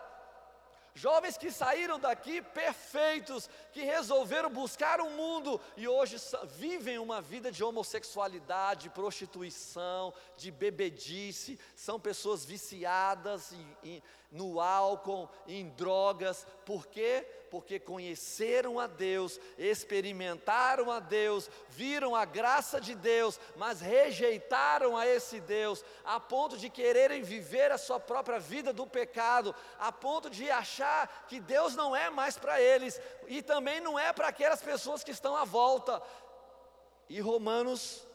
[0.96, 6.16] Jovens que saíram daqui perfeitos, que resolveram buscar o mundo e hoje
[6.56, 14.02] vivem uma vida de homossexualidade, de prostituição, de bebedice, são pessoas viciadas em, em,
[14.36, 17.26] no álcool, em drogas, por quê?
[17.50, 25.06] Porque conheceram a Deus, experimentaram a Deus, viram a graça de Deus, mas rejeitaram a
[25.06, 30.28] esse Deus, a ponto de quererem viver a sua própria vida do pecado, a ponto
[30.28, 34.62] de achar que Deus não é mais para eles, e também não é para aquelas
[34.62, 36.02] pessoas que estão à volta.
[37.08, 38.06] E Romanos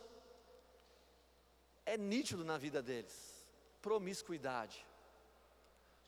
[1.86, 3.32] é nítido na vida deles
[3.82, 4.86] promiscuidade.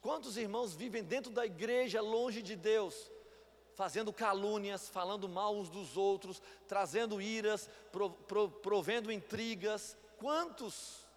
[0.03, 3.09] Quantos irmãos vivem dentro da igreja, longe de Deus,
[3.73, 9.95] fazendo calúnias, falando mal uns dos outros, trazendo iras, pro, pro, provendo intrigas?
[10.17, 11.07] Quantos?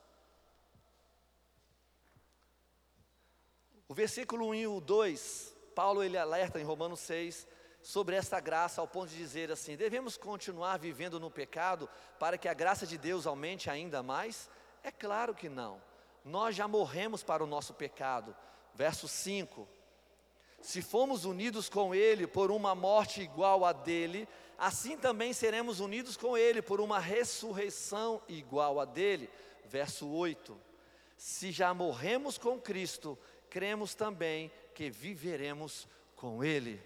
[3.88, 7.44] O versículo 1 e o 2, Paulo ele alerta em Romanos 6
[7.82, 11.88] sobre essa graça ao ponto de dizer assim: devemos continuar vivendo no pecado
[12.20, 14.48] para que a graça de Deus aumente ainda mais?
[14.84, 15.82] É claro que não.
[16.24, 18.32] Nós já morremos para o nosso pecado
[18.76, 19.66] verso 5:
[20.60, 26.16] Se fomos unidos com Ele por uma morte igual a dele, assim também seremos unidos
[26.16, 29.28] com Ele por uma ressurreição igual a dele.
[29.64, 30.56] Verso 8:
[31.16, 33.18] Se já morremos com Cristo,
[33.48, 36.80] cremos também que viveremos com Ele.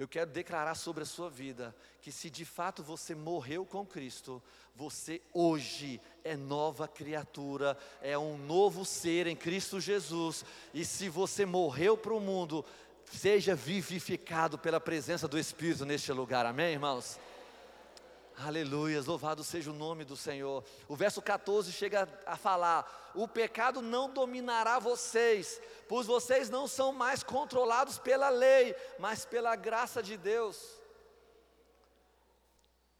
[0.00, 4.42] Eu quero declarar sobre a sua vida que se de fato você morreu com Cristo,
[4.74, 10.42] você hoje é nova criatura, é um novo ser em Cristo Jesus.
[10.72, 12.64] E se você morreu para o mundo,
[13.12, 17.20] seja vivificado pela presença do Espírito neste lugar, amém, irmãos?
[18.42, 20.64] Aleluia, louvado seja o nome do Senhor.
[20.88, 26.90] O verso 14 chega a falar: O pecado não dominará vocês, pois vocês não são
[26.90, 30.80] mais controlados pela lei, mas pela graça de Deus.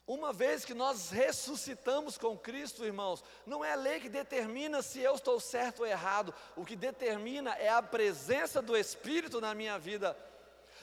[0.07, 5.01] Uma vez que nós ressuscitamos com Cristo, irmãos, não é a lei que determina se
[5.01, 9.79] eu estou certo ou errado, o que determina é a presença do Espírito na minha
[9.79, 10.15] vida.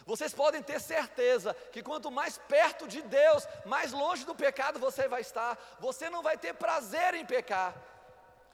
[0.07, 5.05] Vocês podem ter certeza que quanto mais perto de Deus, mais longe do pecado você
[5.05, 5.59] vai estar.
[5.81, 7.75] Você não vai ter prazer em pecar.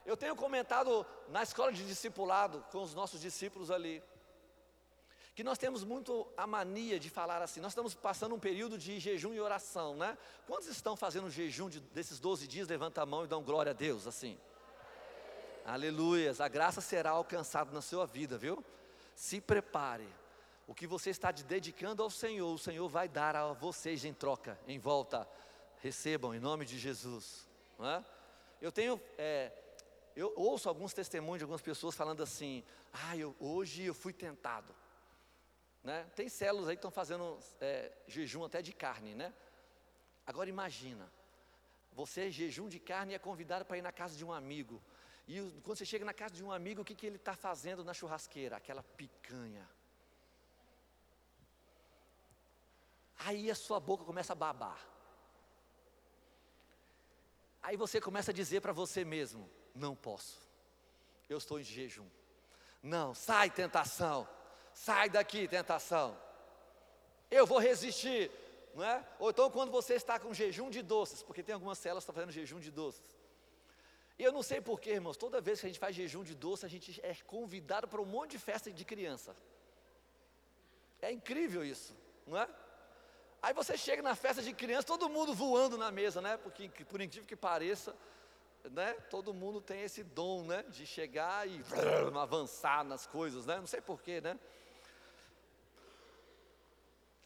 [0.04, 4.02] Eu tenho comentado na escola de discipulado com os nossos discípulos ali
[5.36, 9.00] que nós temos muito a mania de falar assim, nós estamos passando um período de
[9.00, 10.16] jejum e oração, né?
[10.46, 12.68] Quantos estão fazendo jejum de, desses 12 dias?
[12.68, 14.38] Levanta a mão e dão glória a Deus, assim.
[15.66, 18.64] Aleluias, a graça será alcançada na sua vida, viu?
[19.16, 20.08] Se prepare.
[20.66, 24.58] O que você está dedicando ao Senhor, o Senhor vai dar a vocês em troca,
[24.68, 25.28] em volta.
[25.82, 27.48] Recebam em nome de Jesus.
[27.80, 28.04] É?
[28.62, 29.52] Eu tenho, é,
[30.16, 34.74] eu ouço alguns testemunhos de algumas pessoas falando assim: ah, eu, hoje eu fui tentado.
[35.84, 36.10] Né?
[36.16, 39.34] Tem células aí que estão fazendo é, jejum até de carne, né?
[40.26, 41.12] Agora imagina,
[41.92, 44.82] você jejum de carne e é convidado para ir na casa de um amigo.
[45.28, 47.84] E quando você chega na casa de um amigo, o que, que ele está fazendo
[47.84, 48.56] na churrasqueira?
[48.56, 49.70] Aquela picanha.
[53.26, 54.80] Aí a sua boca começa a babar.
[57.62, 60.38] Aí você começa a dizer para você mesmo: não posso,
[61.30, 62.08] eu estou em jejum.
[62.82, 64.28] Não, sai tentação.
[64.74, 66.18] Sai daqui, tentação.
[67.32, 68.30] Eu vou resistir,
[68.76, 69.08] não é?
[69.20, 72.16] Ou então quando você está com jejum de doces, porque tem algumas células que estão
[72.16, 73.16] fazendo jejum de doces.
[74.18, 76.66] E eu não sei porquê, irmãos, toda vez que a gente faz jejum de doce,
[76.66, 79.36] a gente é convidado para um monte de festa de criança.
[81.02, 81.96] É incrível isso,
[82.28, 82.48] não é?
[83.44, 86.38] Aí você chega na festa de criança, todo mundo voando na mesa, né?
[86.38, 87.94] Porque por incrível que pareça,
[88.72, 88.94] né?
[89.10, 90.64] Todo mundo tem esse dom, né?
[90.70, 91.62] De chegar e
[92.18, 93.58] avançar nas coisas, né?
[93.58, 94.40] Não sei porquê, né?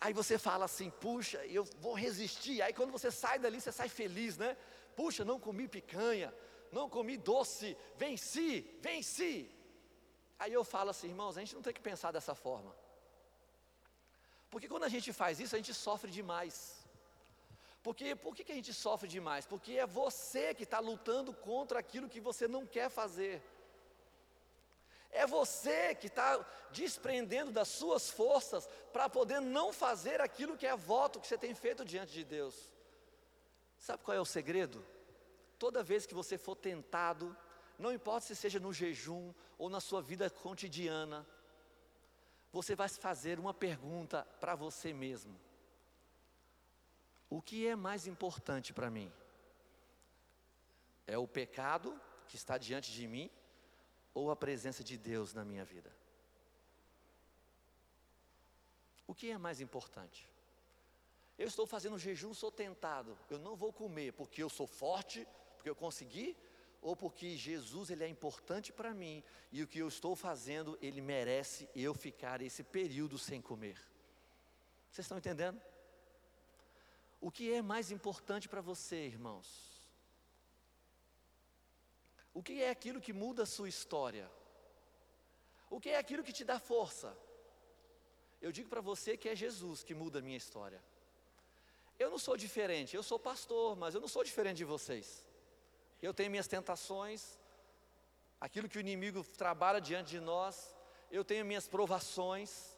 [0.02, 2.64] Aí você fala assim, puxa, eu vou resistir.
[2.64, 4.58] Aí quando você sai dali, você sai feliz, né?
[4.96, 6.34] Puxa, não comi picanha,
[6.72, 9.52] não comi doce, venci, venci.
[10.40, 12.76] Aí eu falo assim, irmãos, a gente não tem que pensar dessa forma.
[14.50, 16.78] Porque quando a gente faz isso, a gente sofre demais.
[17.84, 19.46] Porque por que, que a gente sofre demais?
[19.46, 23.42] Porque é você que está lutando contra aquilo que você não quer fazer.
[25.10, 30.76] É você que está desprendendo das suas forças para poder não fazer aquilo que é
[30.76, 32.56] voto que você tem feito diante de Deus.
[33.78, 34.86] Sabe qual é o segredo?
[35.58, 37.36] Toda vez que você for tentado,
[37.80, 41.26] não importa se seja no jejum ou na sua vida cotidiana,
[42.58, 45.40] você vai fazer uma pergunta para você mesmo:
[47.30, 49.12] O que é mais importante para mim?
[51.06, 53.30] É o pecado que está diante de mim
[54.12, 55.92] ou a presença de Deus na minha vida?
[59.06, 60.28] O que é mais importante?
[61.38, 65.70] Eu estou fazendo jejum, sou tentado, eu não vou comer porque eu sou forte, porque
[65.70, 66.36] eu consegui,
[66.88, 69.22] ou porque Jesus ele é importante para mim
[69.52, 73.78] e o que eu estou fazendo ele merece eu ficar esse período sem comer.
[74.90, 75.62] Vocês estão entendendo?
[77.20, 79.50] O que é mais importante para você, irmãos?
[82.34, 84.32] O que é aquilo que muda a sua história?
[85.70, 87.10] O que é aquilo que te dá força?
[88.42, 90.82] Eu digo para você que é Jesus que muda a minha história.
[92.00, 95.27] Eu não sou diferente, eu sou pastor, mas eu não sou diferente de vocês.
[96.02, 97.40] Eu tenho minhas tentações,
[98.40, 100.76] aquilo que o inimigo trabalha diante de nós,
[101.12, 102.78] eu tenho minhas provações,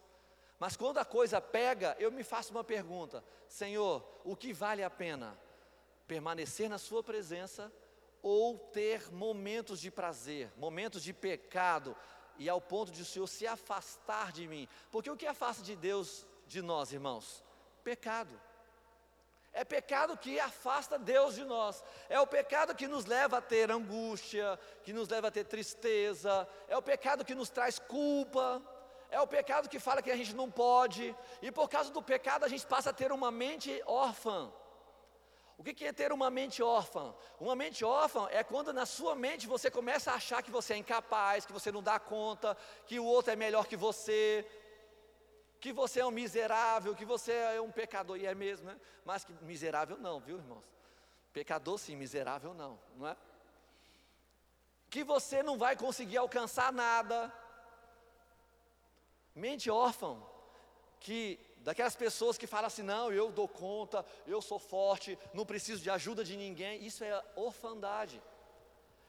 [0.60, 4.90] mas quando a coisa pega, eu me faço uma pergunta: Senhor, o que vale a
[4.90, 5.40] pena?
[6.08, 7.72] Permanecer na Sua presença
[8.22, 11.96] ou ter momentos de prazer, momentos de pecado,
[12.38, 14.68] e ao ponto de o Senhor se afastar de mim.
[14.92, 17.44] Porque o que afasta de Deus de nós, irmãos?
[17.84, 18.40] Pecado.
[19.52, 21.84] É pecado que afasta Deus de nós.
[22.08, 26.48] É o pecado que nos leva a ter angústia, que nos leva a ter tristeza.
[26.68, 28.62] É o pecado que nos traz culpa.
[29.10, 31.16] É o pecado que fala que a gente não pode.
[31.42, 34.52] E por causa do pecado a gente passa a ter uma mente órfã.
[35.60, 37.14] O que é ter uma mente órfã?
[37.38, 40.78] Uma mente órfã é quando na sua mente você começa a achar que você é
[40.78, 44.48] incapaz, que você não dá conta, que o outro é melhor que você,
[45.60, 48.80] que você é um miserável, que você é um pecador, e é mesmo, né?
[49.04, 50.64] Mas que miserável não, viu, irmãos?
[51.34, 53.18] Pecador sim, miserável não, não é?
[54.90, 57.32] Que você não vai conseguir alcançar nada.
[59.36, 60.18] Mente órfã
[61.00, 65.82] que daquelas pessoas que falam assim: não, eu dou conta, eu sou forte, não preciso
[65.82, 66.84] de ajuda de ninguém.
[66.84, 68.22] Isso é orfandade.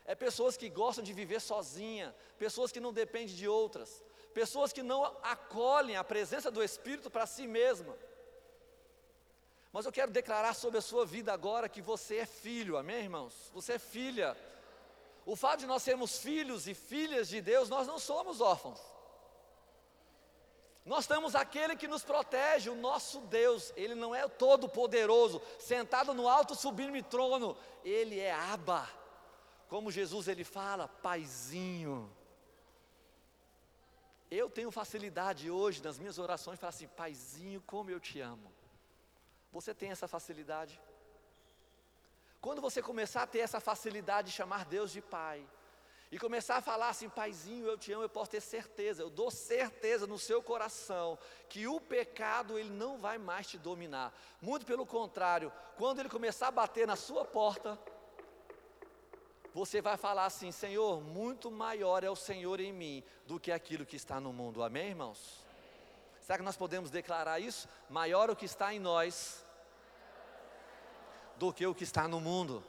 [0.05, 4.03] É pessoas que gostam de viver sozinha, pessoas que não dependem de outras,
[4.35, 7.97] pessoas que não acolhem a presença do Espírito para si mesma.
[9.73, 13.51] Mas eu quero declarar sobre a sua vida agora que você é filho, amém, irmãos?
[13.55, 14.37] Você é filha.
[15.25, 18.81] O fato de nós sermos filhos e filhas de Deus, nós não somos órfãos.
[20.85, 23.73] Nós temos aquele que nos protege, o nosso Deus.
[23.77, 27.57] Ele não é todo poderoso, sentado no alto sublime trono.
[27.85, 28.89] Ele é Abba.
[29.69, 32.11] Como Jesus ele fala, paizinho.
[34.31, 38.53] Eu tenho facilidade hoje nas minhas orações falar assim, paizinho, como eu te amo.
[39.53, 40.81] Você tem essa facilidade?
[42.41, 45.45] Quando você começar a ter essa facilidade de chamar Deus de Pai,
[46.13, 49.31] e começar a falar assim, paizinho, eu te amo, eu posso ter certeza, eu dou
[49.31, 51.17] certeza no seu coração
[51.49, 54.13] que o pecado ele não vai mais te dominar.
[54.41, 57.79] Muito pelo contrário, quando ele começar a bater na sua porta,
[59.55, 63.87] você vai falar assim: Senhor, muito maior é o Senhor em mim do que aquilo
[63.87, 64.63] que está no mundo.
[64.63, 65.45] Amém, irmãos?
[66.21, 67.69] Será que nós podemos declarar isso?
[67.89, 69.45] Maior o que está em nós
[71.37, 72.63] do que o que está no mundo.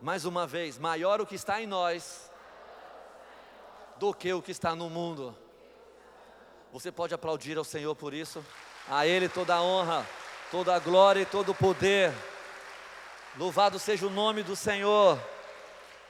[0.00, 2.30] Mais uma vez, maior o que está em nós
[3.98, 5.36] do que o que está no mundo.
[6.72, 8.44] Você pode aplaudir ao Senhor por isso?
[8.88, 10.06] A Ele toda a honra,
[10.50, 12.12] toda a glória e todo o poder.
[13.36, 15.18] Louvado seja o nome do Senhor.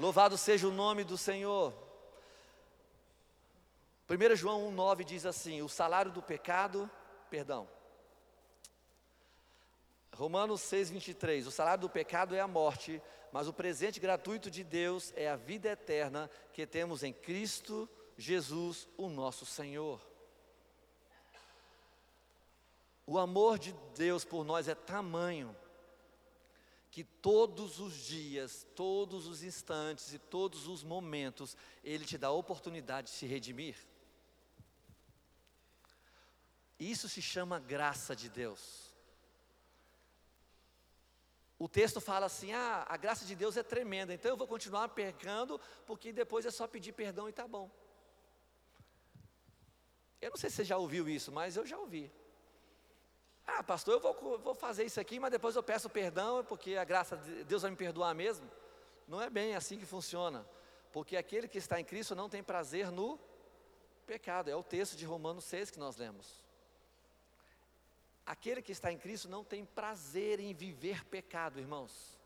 [0.02, 1.72] Louvado seja o nome do Senhor.
[4.10, 6.90] 1 João 1,9 diz assim: o salário do pecado,
[7.30, 7.68] perdão.
[10.12, 13.00] Romanos 6,23: o salário do pecado é a morte,
[13.30, 17.88] mas o presente gratuito de Deus é a vida eterna que temos em Cristo
[18.18, 20.00] Jesus, o nosso Senhor.
[23.06, 25.54] O amor de Deus por nós é tamanho
[26.92, 32.32] que todos os dias, todos os instantes e todos os momentos, Ele te dá a
[32.32, 33.76] oportunidade de se redimir.
[36.78, 38.92] Isso se chama graça de Deus.
[41.58, 44.90] O texto fala assim: ah, a graça de Deus é tremenda, então eu vou continuar
[44.90, 47.70] pecando, porque depois é só pedir perdão e tá bom.
[50.20, 52.12] Eu não sei se você já ouviu isso, mas eu já ouvi.
[53.46, 56.84] Ah, pastor, eu vou, vou fazer isso aqui, mas depois eu peço perdão, porque a
[56.84, 58.48] graça de Deus vai me perdoar mesmo.
[59.06, 60.46] Não é bem assim que funciona,
[60.92, 63.18] porque aquele que está em Cristo não tem prazer no
[64.06, 66.42] pecado, é o texto de Romanos 6 que nós lemos.
[68.24, 72.18] Aquele que está em Cristo não tem prazer em viver pecado, irmãos.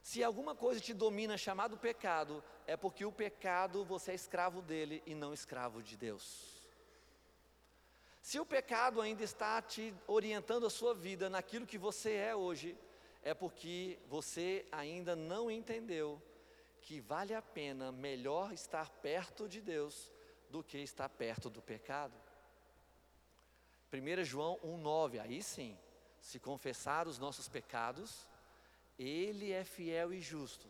[0.00, 5.02] Se alguma coisa te domina chamado pecado, é porque o pecado você é escravo dele
[5.04, 6.55] e não escravo de Deus.
[8.26, 12.76] Se o pecado ainda está te orientando a sua vida naquilo que você é hoje,
[13.22, 16.20] é porque você ainda não entendeu
[16.82, 20.12] que vale a pena melhor estar perto de Deus
[20.50, 22.14] do que estar perto do pecado.
[23.92, 25.78] 1 João 1,9, aí sim,
[26.20, 28.28] se confessar os nossos pecados,
[28.98, 30.66] Ele é fiel e justo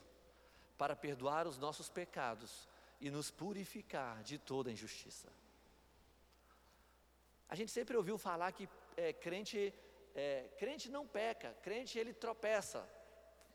[0.77, 2.69] para perdoar os nossos pecados
[3.01, 5.33] e nos purificar de toda injustiça.
[7.49, 9.73] A gente sempre ouviu falar que é, crente,
[10.15, 12.89] é, crente não peca, crente ele tropeça.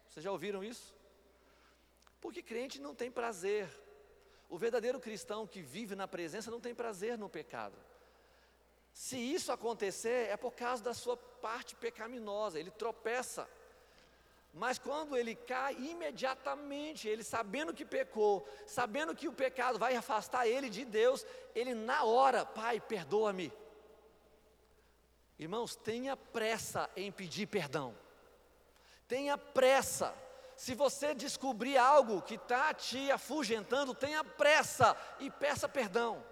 [0.08, 0.96] Vocês já ouviram isso?
[2.20, 3.70] Porque crente não tem prazer.
[4.50, 7.78] O verdadeiro cristão que vive na presença não tem prazer no pecado.
[8.94, 13.50] Se isso acontecer, é por causa da sua parte pecaminosa, ele tropeça.
[14.54, 20.46] Mas quando ele cai, imediatamente, ele sabendo que pecou, sabendo que o pecado vai afastar
[20.46, 21.26] ele de Deus,
[21.56, 23.52] ele na hora, Pai, perdoa-me.
[25.42, 27.98] Irmãos, tenha pressa em pedir perdão.
[29.08, 30.14] Tenha pressa.
[30.56, 36.24] Se você descobrir algo que está te afugentando, tenha pressa e peça perdão.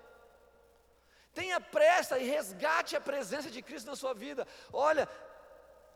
[1.34, 4.48] Tenha pressa e resgate a presença de Cristo na sua vida.
[4.72, 5.10] Olha,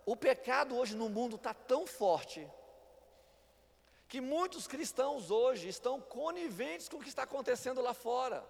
[0.08, 2.50] o pecado hoje no mundo está tão forte
[4.08, 8.44] que muitos cristãos hoje estão coniventes com o que está acontecendo lá fora.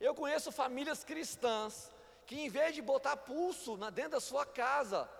[0.00, 1.92] Eu conheço famílias cristãs
[2.30, 5.10] que, em vez de botar pulso na, dentro da sua casa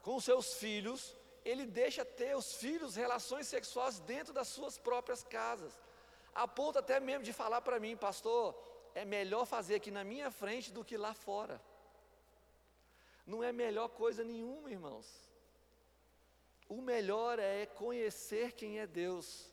[0.00, 1.12] com seus filhos,
[1.44, 5.76] ele deixa ter os filhos relações sexuais dentro das suas próprias casas.
[6.32, 8.54] A ponto até mesmo de falar para mim, pastor,
[8.94, 11.60] é melhor fazer aqui na minha frente do que lá fora.
[13.26, 15.08] Não é melhor coisa nenhuma, irmãos.
[16.68, 19.50] O melhor é conhecer quem é Deus.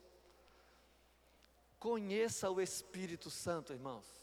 [1.80, 4.23] Conheça o Espírito Santo, irmãos.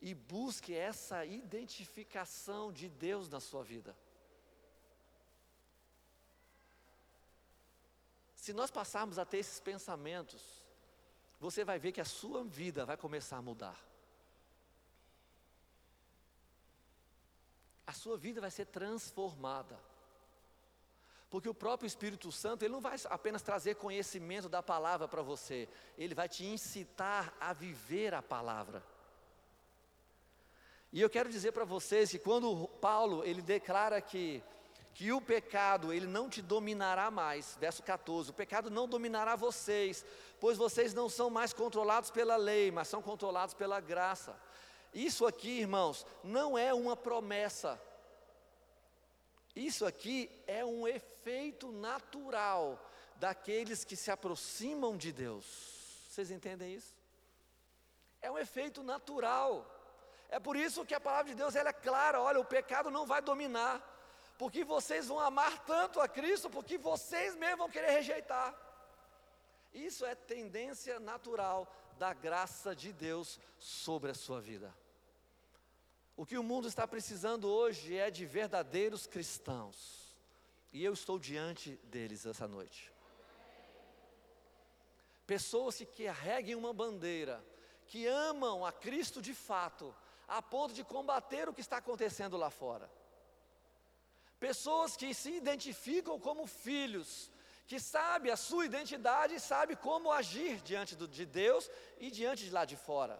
[0.00, 3.96] E busque essa identificação de Deus na sua vida.
[8.34, 10.64] Se nós passarmos a ter esses pensamentos,
[11.40, 13.78] você vai ver que a sua vida vai começar a mudar.
[17.86, 19.78] A sua vida vai ser transformada.
[21.30, 25.68] Porque o próprio Espírito Santo, ele não vai apenas trazer conhecimento da palavra para você,
[25.96, 28.82] ele vai te incitar a viver a palavra.
[30.92, 34.42] E eu quero dizer para vocês que quando Paulo, ele declara que
[34.98, 40.04] que o pecado ele não te dominará mais, verso 14, o pecado não dominará vocês,
[40.40, 44.36] pois vocês não são mais controlados pela lei, mas são controlados pela graça.
[44.92, 47.80] Isso aqui, irmãos, não é uma promessa.
[49.54, 52.84] Isso aqui é um efeito natural
[53.14, 55.44] daqueles que se aproximam de Deus.
[56.08, 56.92] Vocês entendem isso?
[58.20, 59.77] É um efeito natural.
[60.28, 63.06] É por isso que a palavra de Deus ela é clara, olha, o pecado não
[63.06, 63.82] vai dominar,
[64.36, 68.54] porque vocês vão amar tanto a Cristo, porque vocês mesmos vão querer rejeitar.
[69.72, 74.74] Isso é tendência natural da graça de Deus sobre a sua vida.
[76.16, 80.16] O que o mundo está precisando hoje é de verdadeiros cristãos.
[80.72, 82.92] E eu estou diante deles essa noite.
[85.26, 87.44] Pessoas que carreguem uma bandeira,
[87.86, 89.94] que amam a Cristo de fato,
[90.28, 92.90] a ponto de combater o que está acontecendo lá fora.
[94.38, 97.30] Pessoas que se identificam como filhos,
[97.66, 102.44] que sabem a sua identidade e sabem como agir diante do, de Deus e diante
[102.44, 103.18] de lá de fora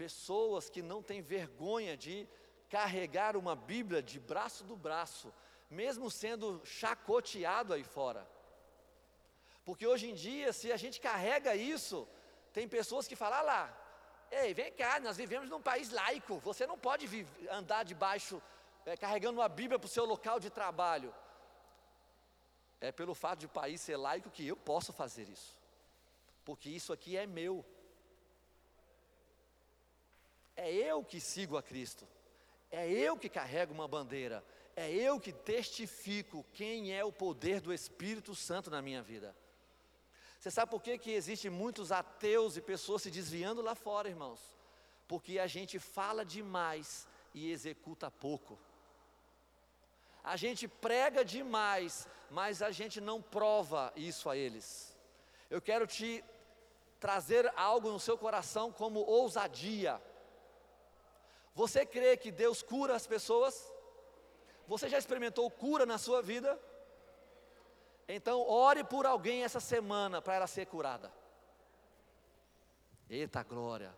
[0.00, 2.26] pessoas que não têm vergonha de
[2.70, 5.28] carregar uma Bíblia de braço do braço,
[5.68, 8.22] mesmo sendo chacoteado aí fora.
[9.62, 12.08] Porque hoje em dia, se a gente carrega isso,
[12.50, 13.64] tem pessoas que falam ah lá,
[14.30, 17.06] ei, vem cá, nós vivemos num país laico, você não pode
[17.50, 18.40] andar debaixo,
[18.86, 21.14] é, carregando uma Bíblia para o seu local de trabalho.
[22.80, 25.54] É pelo fato de o país ser laico que eu posso fazer isso,
[26.44, 27.64] porque isso aqui é meu.
[30.56, 32.06] É eu que sigo a Cristo.
[32.70, 34.44] É eu que carrego uma bandeira.
[34.76, 39.34] É eu que testifico quem é o poder do Espírito Santo na minha vida.
[40.40, 44.40] Você sabe por que, que existem muitos ateus e pessoas se desviando lá fora, irmãos?
[45.06, 48.58] Porque a gente fala demais e executa pouco.
[50.24, 54.96] A gente prega demais, mas a gente não prova isso a eles.
[55.50, 56.24] Eu quero te
[56.98, 60.00] trazer algo no seu coração como ousadia.
[61.54, 63.70] Você crê que Deus cura as pessoas?
[64.66, 66.58] Você já experimentou cura na sua vida?
[68.12, 71.12] Então, ore por alguém essa semana para ela ser curada.
[73.08, 73.94] Eita glória!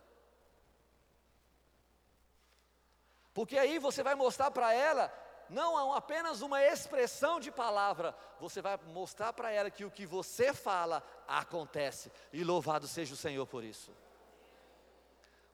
[3.33, 5.11] Porque aí você vai mostrar para ela,
[5.49, 10.53] não apenas uma expressão de palavra, você vai mostrar para ela que o que você
[10.53, 13.91] fala acontece, e louvado seja o Senhor por isso.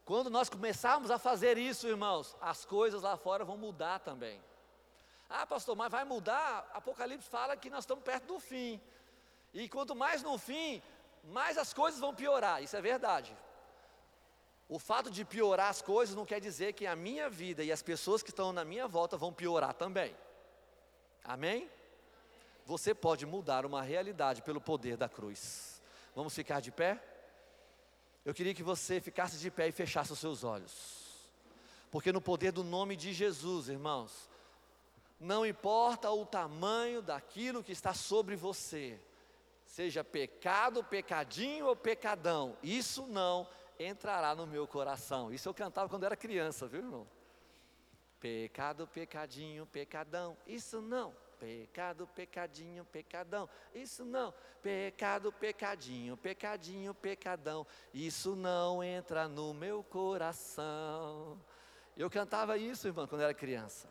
[0.04, 4.42] Quando nós começarmos a fazer isso, irmãos, as coisas lá fora vão mudar também.
[5.30, 6.68] Ah, pastor, mas vai mudar?
[6.74, 8.80] Apocalipse fala que nós estamos perto do fim.
[9.54, 10.82] E quanto mais no fim,
[11.24, 12.60] mais as coisas vão piorar.
[12.62, 13.36] Isso é verdade.
[14.68, 17.82] O fato de piorar as coisas não quer dizer que a minha vida e as
[17.82, 20.16] pessoas que estão na minha volta vão piorar também.
[21.24, 21.70] Amém?
[22.66, 25.82] Você pode mudar uma realidade pelo poder da cruz.
[26.14, 27.02] Vamos ficar de pé?
[28.24, 31.28] Eu queria que você ficasse de pé e fechasse os seus olhos.
[31.90, 34.29] Porque no poder do nome de Jesus, irmãos,
[35.20, 38.98] não importa o tamanho daquilo que está sobre você,
[39.66, 43.46] seja pecado, pecadinho ou pecadão, isso não
[43.78, 45.32] entrará no meu coração.
[45.32, 47.06] Isso eu cantava quando era criança, viu, irmão?
[48.18, 51.14] Pecado, pecadinho, pecadão, isso não.
[51.38, 53.48] Pecado, pecadinho, pecadão.
[53.74, 54.34] Isso não.
[54.62, 57.66] Pecado, pecadinho, pecadinho, pecadão.
[57.94, 61.40] Isso não entra no meu coração.
[61.96, 63.88] Eu cantava isso, irmão, quando era criança.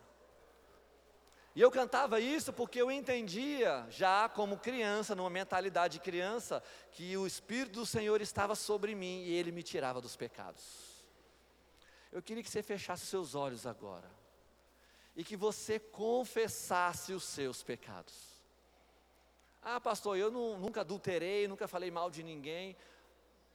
[1.54, 7.16] E eu cantava isso porque eu entendia, já como criança, numa mentalidade de criança, que
[7.16, 10.62] o Espírito do Senhor estava sobre mim e ele me tirava dos pecados.
[12.12, 14.08] Eu queria que você fechasse seus olhos agora
[15.16, 18.30] e que você confessasse os seus pecados.
[19.62, 22.76] Ah, pastor, eu não, nunca adulterei, nunca falei mal de ninguém.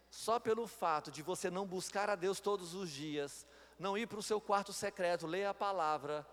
[0.10, 3.48] Só pelo fato de você não buscar a Deus todos os dias,
[3.80, 6.26] não ir para o seu quarto secreto, ler a palavra,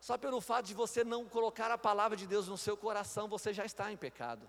[0.00, 3.52] só pelo fato de você não colocar a palavra de Deus no seu coração, você
[3.52, 4.48] já está em pecado.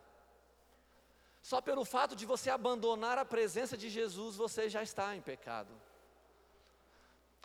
[1.41, 5.73] Só pelo fato de você abandonar a presença de Jesus, você já está em pecado.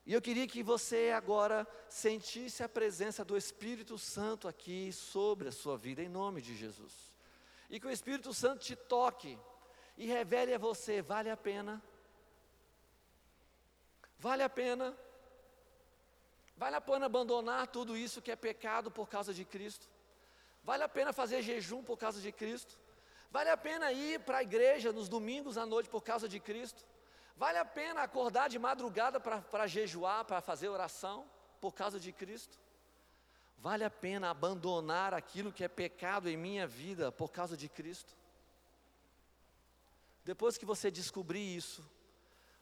[0.05, 5.53] E eu queria que você agora sentisse a presença do Espírito Santo aqui sobre a
[5.53, 6.92] sua vida, em nome de Jesus.
[7.70, 9.38] E que o Espírito Santo te toque
[9.96, 11.80] e revele a você: vale a pena?
[14.18, 14.96] Vale a pena?
[16.62, 19.88] Vale a pena abandonar tudo isso que é pecado por causa de Cristo?
[20.62, 22.78] Vale a pena fazer jejum por causa de Cristo?
[23.32, 26.84] Vale a pena ir para a igreja nos domingos à noite por causa de Cristo?
[27.36, 31.28] Vale a pena acordar de madrugada para jejuar, para fazer oração
[31.60, 32.56] por causa de Cristo?
[33.58, 38.14] Vale a pena abandonar aquilo que é pecado em minha vida por causa de Cristo?
[40.24, 41.84] Depois que você descobrir isso,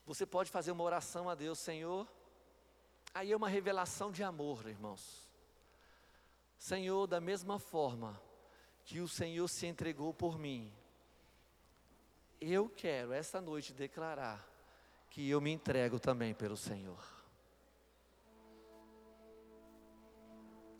[0.07, 2.09] você pode fazer uma oração a Deus, Senhor.
[3.13, 5.29] Aí é uma revelação de amor, irmãos.
[6.57, 8.21] Senhor, da mesma forma
[8.85, 10.73] que o Senhor se entregou por mim,
[12.41, 14.47] eu quero esta noite declarar
[15.11, 17.03] que eu me entrego também pelo Senhor.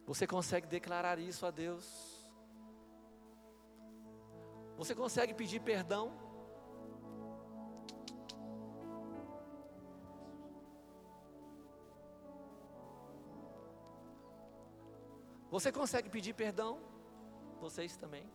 [0.07, 2.27] Você consegue declarar isso a Deus?
[4.77, 6.30] Você consegue pedir perdão?
[15.61, 16.79] Você consegue pedir perdão?
[17.61, 18.27] Vocês também.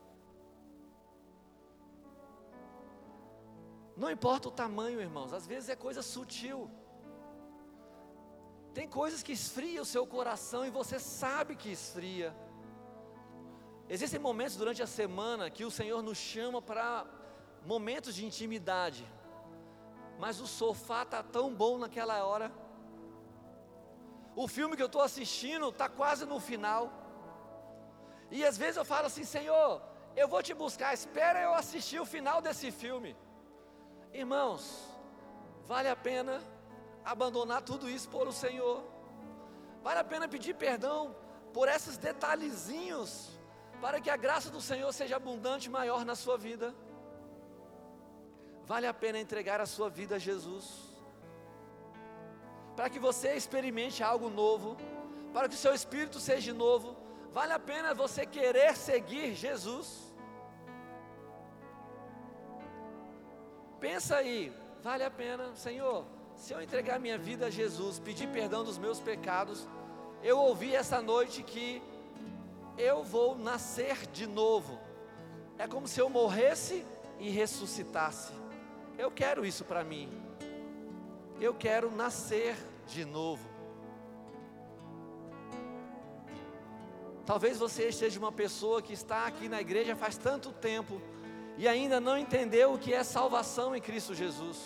[3.97, 6.69] Não importa o tamanho, irmãos, às vezes é coisa sutil.
[8.75, 12.35] Tem coisas que esfriam o seu coração e você sabe que esfria.
[13.89, 17.07] Existem momentos durante a semana que o Senhor nos chama para
[17.65, 19.03] momentos de intimidade,
[20.19, 22.51] mas o sofá está tão bom naquela hora.
[24.35, 27.04] O filme que eu estou assistindo está quase no final.
[28.37, 29.81] E às vezes eu falo assim: Senhor,
[30.21, 33.11] eu vou te buscar, espera eu assistir o final desse filme.
[34.21, 34.63] Irmãos,
[35.71, 36.35] vale a pena
[37.13, 38.83] abandonar tudo isso por o Senhor.
[39.85, 41.15] Vale a pena pedir perdão
[41.53, 43.11] por esses detalhezinhos,
[43.79, 46.75] para que a graça do Senhor seja abundante e maior na sua vida.
[48.65, 50.65] Vale a pena entregar a sua vida a Jesus,
[52.75, 54.75] para que você experimente algo novo,
[55.31, 57.04] para que o seu espírito seja novo.
[57.35, 60.15] Vale a pena você querer seguir Jesus.
[63.77, 66.05] Pensa aí, vale a pena, Senhor,
[66.37, 69.67] se eu entregar minha vida a Jesus, pedir perdão dos meus pecados,
[70.23, 71.83] eu ouvi essa noite que
[72.77, 74.79] eu vou nascer de novo.
[75.57, 76.85] É como se eu morresse
[77.19, 78.31] e ressuscitasse.
[78.97, 80.09] Eu quero isso para mim.
[81.41, 82.55] Eu quero nascer
[82.87, 83.54] de novo.
[87.25, 91.01] Talvez você seja uma pessoa que está aqui na igreja faz tanto tempo
[91.57, 94.59] e ainda não entendeu o que é salvação em Cristo Jesus.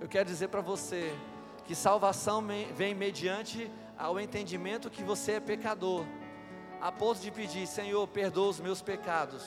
[0.00, 1.12] Eu quero dizer para você
[1.66, 2.42] que salvação
[2.74, 6.06] vem mediante ao entendimento que você é pecador,
[6.80, 9.44] a ponto de pedir: Senhor, perdoa os meus pecados,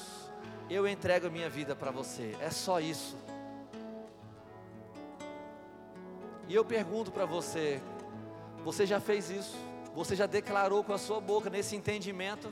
[0.69, 2.35] eu entrego a minha vida para você.
[2.39, 3.17] É só isso.
[6.47, 7.81] E eu pergunto para você:
[8.63, 9.72] você já fez isso?
[9.93, 12.51] Você já declarou com a sua boca nesse entendimento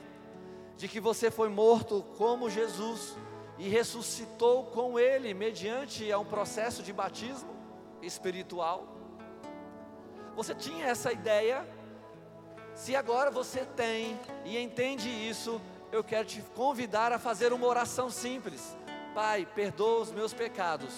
[0.76, 3.16] de que você foi morto como Jesus
[3.58, 7.54] e ressuscitou com ele mediante a um processo de batismo
[8.00, 8.86] espiritual?
[10.36, 11.66] Você tinha essa ideia?
[12.74, 18.08] Se agora você tem e entende isso, eu quero te convidar a fazer uma oração
[18.08, 18.76] simples.
[19.14, 20.92] Pai, perdoa os meus pecados.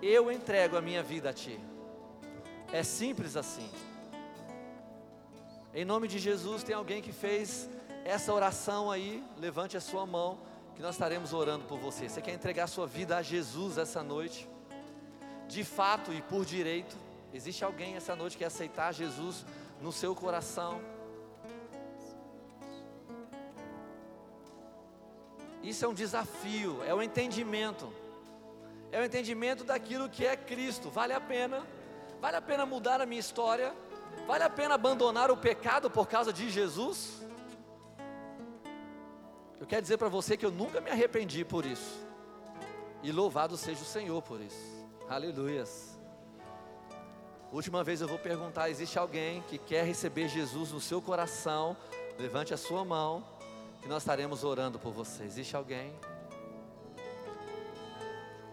[0.00, 1.58] Eu entrego a minha vida a ti.
[2.72, 3.68] É simples assim.
[5.74, 7.66] Em nome de Jesus, tem alguém que fez
[8.04, 9.24] essa oração aí?
[9.38, 10.38] Levante a sua mão,
[10.76, 12.10] que nós estaremos orando por você.
[12.10, 14.46] Você quer entregar sua vida a Jesus essa noite?
[15.48, 16.94] De fato e por direito?
[17.32, 19.46] Existe alguém essa noite que quer aceitar Jesus
[19.80, 20.78] no seu coração?
[25.62, 27.90] Isso é um desafio, é o um entendimento.
[28.90, 30.90] É o um entendimento daquilo que é Cristo.
[30.90, 31.66] Vale a pena?
[32.20, 33.74] Vale a pena mudar a minha história?
[34.26, 37.22] Vale a pena abandonar o pecado por causa de Jesus?
[39.60, 42.00] Eu quero dizer para você que eu nunca me arrependi por isso.
[43.02, 44.86] E louvado seja o Senhor por isso.
[45.08, 45.98] Aleluias.
[47.52, 51.76] Última vez eu vou perguntar: existe alguém que quer receber Jesus no seu coração?
[52.18, 53.24] Levante a sua mão,
[53.80, 55.24] que nós estaremos orando por você.
[55.24, 55.92] Existe alguém?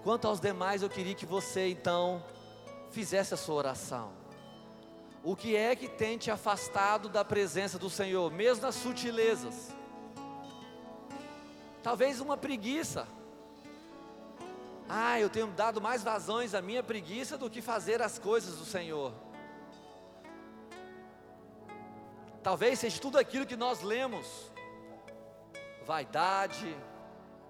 [0.03, 2.24] Quanto aos demais, eu queria que você então
[2.91, 4.18] fizesse a sua oração.
[5.24, 9.76] O que é que tem te afastado da presença do Senhor, mesmo nas sutilezas?
[11.84, 13.07] Talvez uma preguiça.
[14.88, 18.65] Ah, eu tenho dado mais vazões à minha preguiça do que fazer as coisas do
[18.65, 19.13] Senhor.
[22.41, 24.51] Talvez seja tudo aquilo que nós lemos:
[25.86, 26.76] vaidade,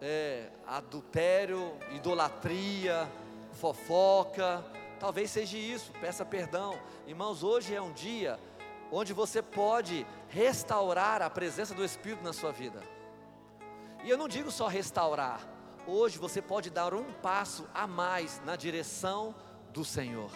[0.02, 3.08] é, adultério, idolatria,
[3.54, 4.64] fofoca,
[5.00, 6.78] Talvez seja isso, peça perdão.
[7.08, 8.38] Irmãos, hoje é um dia
[8.92, 12.84] onde você pode restaurar a presença do Espírito na sua vida.
[14.04, 15.42] E eu não digo só restaurar,
[15.88, 19.34] hoje você pode dar um passo a mais na direção
[19.72, 20.32] do Senhor,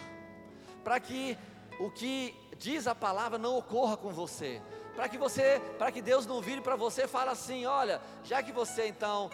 [0.82, 1.36] para que
[1.78, 4.62] o que diz a palavra não ocorra com você,
[4.94, 8.42] para que você, para que Deus não vire para você e fale assim: olha, já
[8.42, 9.30] que você então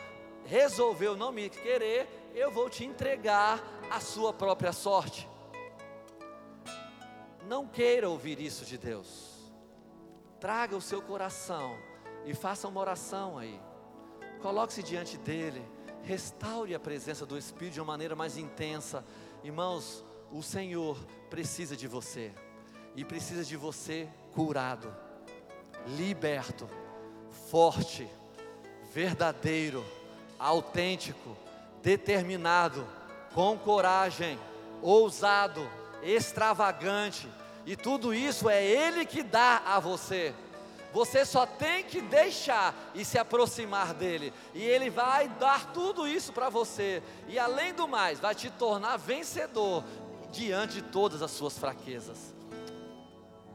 [0.50, 5.28] resolveu não me querer, eu vou te entregar a sua própria sorte.
[7.46, 9.52] Não queira ouvir isso de Deus.
[10.40, 11.78] Traga o seu coração
[12.26, 13.60] e faça uma oração aí.
[14.42, 15.62] Coloque-se diante dele,
[16.02, 19.04] restaure a presença do Espírito de uma maneira mais intensa.
[19.44, 20.98] Irmãos, o Senhor
[21.28, 22.32] precisa de você
[22.96, 24.92] e precisa de você curado,
[25.96, 26.68] liberto,
[27.48, 28.08] forte,
[28.92, 29.84] verdadeiro,
[30.40, 31.36] autêntico,
[31.82, 32.86] determinado,
[33.34, 34.38] com coragem,
[34.82, 35.68] ousado,
[36.02, 37.28] extravagante,
[37.66, 40.34] e tudo isso é Ele que dá a você.
[40.92, 46.32] Você só tem que deixar e se aproximar dele, e ele vai dar tudo isso
[46.32, 49.84] para você, e além do mais, vai te tornar vencedor
[50.32, 52.34] diante de todas as suas fraquezas.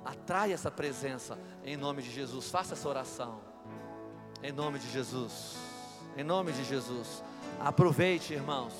[0.05, 2.49] Atrai essa presença em nome de Jesus.
[2.49, 3.41] Faça essa oração.
[4.43, 5.55] Em nome de Jesus.
[6.18, 7.22] Em nome de Jesus.
[7.59, 8.74] Aproveite, irmãos,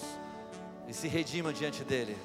[0.88, 2.16] e se redima diante dele.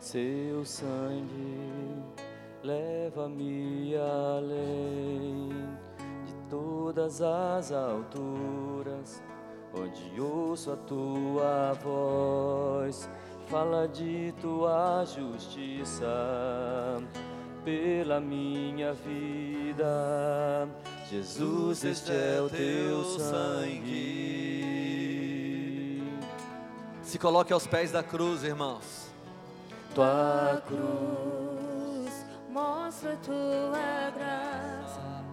[0.00, 2.02] Seu sangue
[2.64, 5.50] leva-me além
[6.24, 9.22] de todas as alturas,
[9.72, 13.08] onde ouço a tua voz,
[13.46, 16.06] fala de tua justiça
[17.66, 20.68] pela minha vida.
[21.10, 24.06] Jesus, este é o teu sangue.
[27.02, 29.06] Se coloque aos pés da cruz, irmãos
[29.96, 35.24] tua cruz mostra tua graça,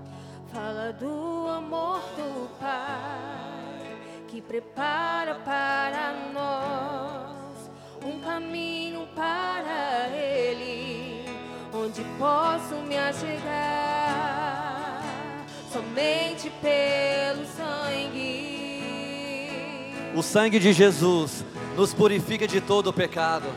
[0.54, 7.70] fala do amor do Pai que prepara para nós
[8.06, 10.33] um caminho para Ele,
[11.84, 13.44] onde posso me achegar
[15.72, 18.54] somente pelo sangue.
[20.16, 21.44] O sangue de Jesus
[21.76, 23.48] nos purifica de todo o pecado.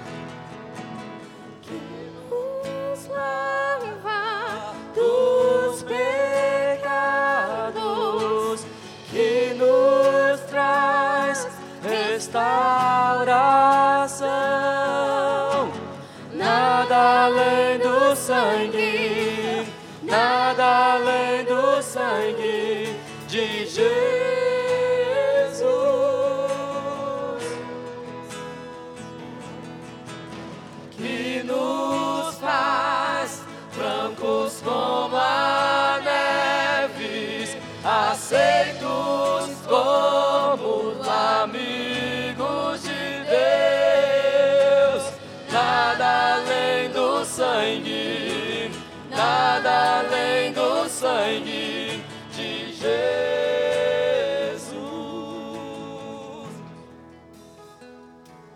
[34.66, 41.86] Como a neve, aceitos como lamigos.
[47.36, 48.70] sangue,
[49.10, 52.02] nada além do sangue
[52.32, 52.86] de Jesus.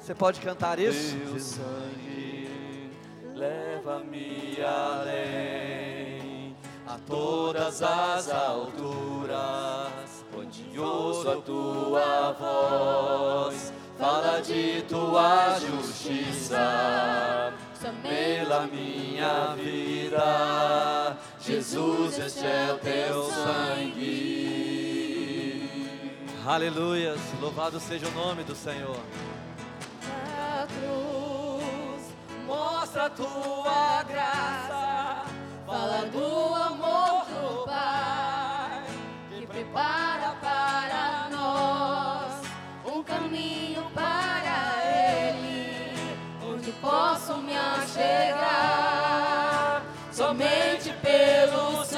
[0.00, 1.14] Você pode cantar isso?
[1.16, 2.48] Teu sangue
[3.34, 5.69] leva-me além
[6.90, 17.52] a todas as alturas, onde ouço a tua voz, fala de tua justiça
[18.02, 21.16] pela minha vida.
[21.40, 24.50] Jesus, este é o teu sangue.
[26.44, 28.98] Aleluia, louvado seja o nome do Senhor.
[30.02, 32.02] A cruz
[32.46, 35.24] mostra a tua graça,
[35.64, 36.79] fala do amor
[51.48, 51.89] somente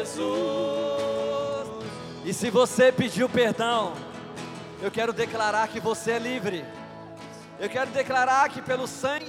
[0.00, 0.20] Jesus.
[2.24, 3.92] E se você pediu perdão,
[4.80, 6.64] eu quero declarar que você é livre.
[7.58, 9.19] Eu quero declarar que pelo sangue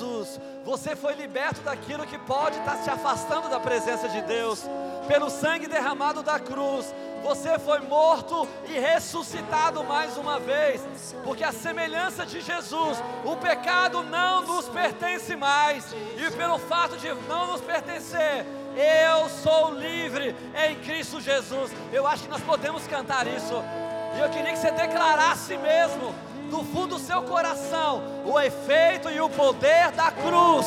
[0.00, 4.64] Jesus, você foi liberto daquilo que pode estar te afastando da presença de Deus.
[5.06, 10.80] Pelo sangue derramado da cruz, você foi morto e ressuscitado mais uma vez,
[11.22, 15.84] porque a semelhança de Jesus, o pecado não nos pertence mais,
[16.16, 20.34] e pelo fato de não nos pertencer, eu sou livre
[20.66, 21.72] em Cristo Jesus.
[21.92, 23.54] Eu acho que nós podemos cantar isso,
[24.16, 29.20] e eu queria que você declarasse mesmo do fundo do seu coração o efeito e
[29.20, 30.66] o poder da cruz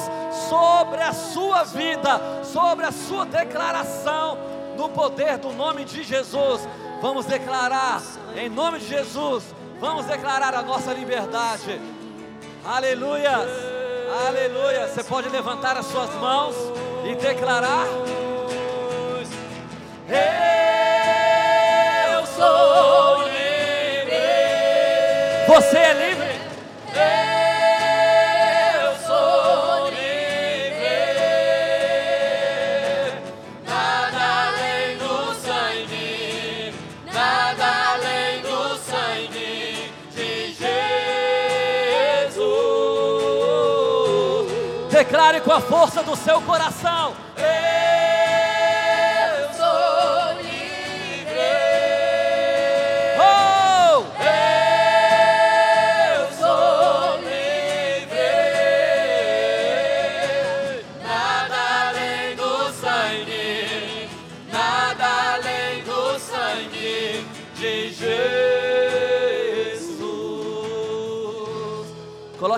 [0.49, 4.37] sobre a sua vida, sobre a sua declaração
[4.77, 6.67] no poder do nome de Jesus.
[7.01, 8.01] Vamos declarar
[8.35, 9.43] em nome de Jesus.
[9.79, 11.79] Vamos declarar a nossa liberdade.
[12.65, 13.45] Aleluia.
[14.27, 14.87] Aleluia.
[14.87, 16.55] Você pode levantar as suas mãos
[17.05, 17.85] e declarar:
[20.07, 20.92] Eu
[25.53, 26.31] Você é livre.
[28.81, 30.01] Eu sou livre.
[33.67, 36.73] Nada além do sangue,
[37.13, 40.55] nada além do sangue de
[42.23, 42.51] Jesus.
[44.91, 47.02] Declare com a força do seu coração.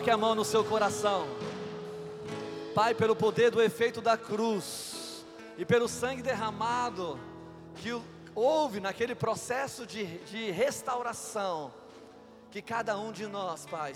[0.05, 1.25] Coloque a mão no seu coração.
[2.75, 5.25] Pai, pelo poder do efeito da cruz
[5.57, 7.19] e pelo sangue derramado
[7.77, 7.89] que
[8.35, 11.73] houve naquele processo de, de restauração,
[12.51, 13.93] que cada um de nós, Pai,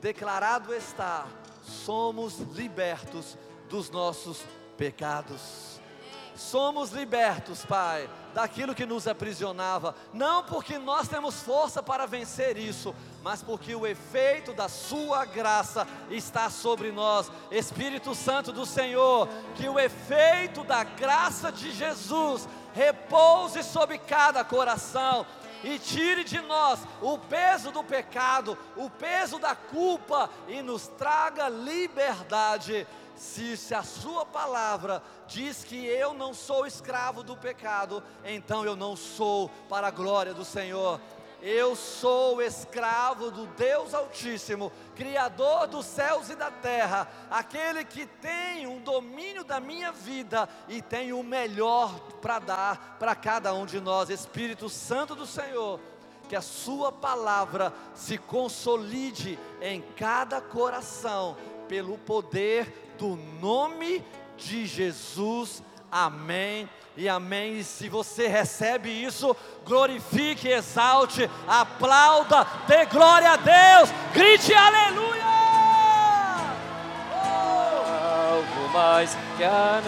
[0.00, 1.28] declarado está,
[1.62, 3.38] somos libertos
[3.68, 4.42] dos nossos
[4.76, 5.80] pecados.
[6.34, 12.94] Somos libertos, Pai, daquilo que nos aprisionava, não porque nós temos força para vencer isso,
[13.22, 17.32] mas porque o efeito da Sua graça está sobre nós.
[17.50, 25.24] Espírito Santo do Senhor, que o efeito da graça de Jesus repouse sobre cada coração
[25.64, 31.48] e tire de nós o peso do pecado, o peso da culpa e nos traga
[31.48, 32.86] liberdade.
[33.16, 38.76] Se, se a Sua palavra diz que eu não sou escravo do pecado, então eu
[38.76, 41.00] não sou para a glória do Senhor.
[41.42, 48.66] Eu sou escravo do Deus Altíssimo, Criador dos céus e da terra, aquele que tem
[48.66, 53.80] um domínio da minha vida e tem o melhor para dar para cada um de
[53.80, 54.08] nós.
[54.08, 55.78] Espírito Santo do Senhor,
[56.28, 61.36] que a Sua palavra se consolide em cada coração,
[61.68, 64.04] pelo poder do nome
[64.36, 65.62] de Jesus.
[65.90, 67.58] Amém e amém.
[67.58, 75.26] E se você recebe isso, glorifique, exalte, aplauda, dê glória a Deus, grite aleluia!
[77.12, 77.86] Oh!
[78.36, 79.80] algo mais que a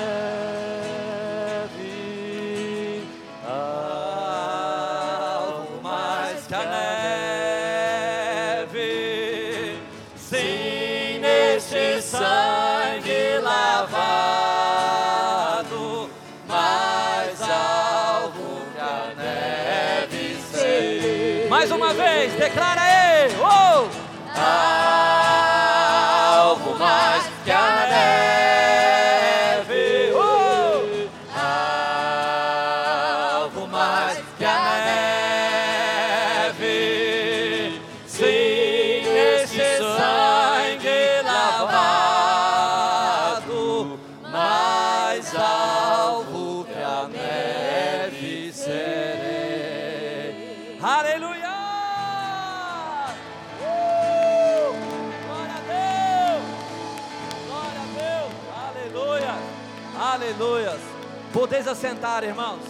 [61.59, 61.64] Aleluia!
[61.64, 62.60] Podeis assentar, irmãos.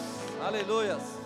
[0.41, 1.18] Aleluias.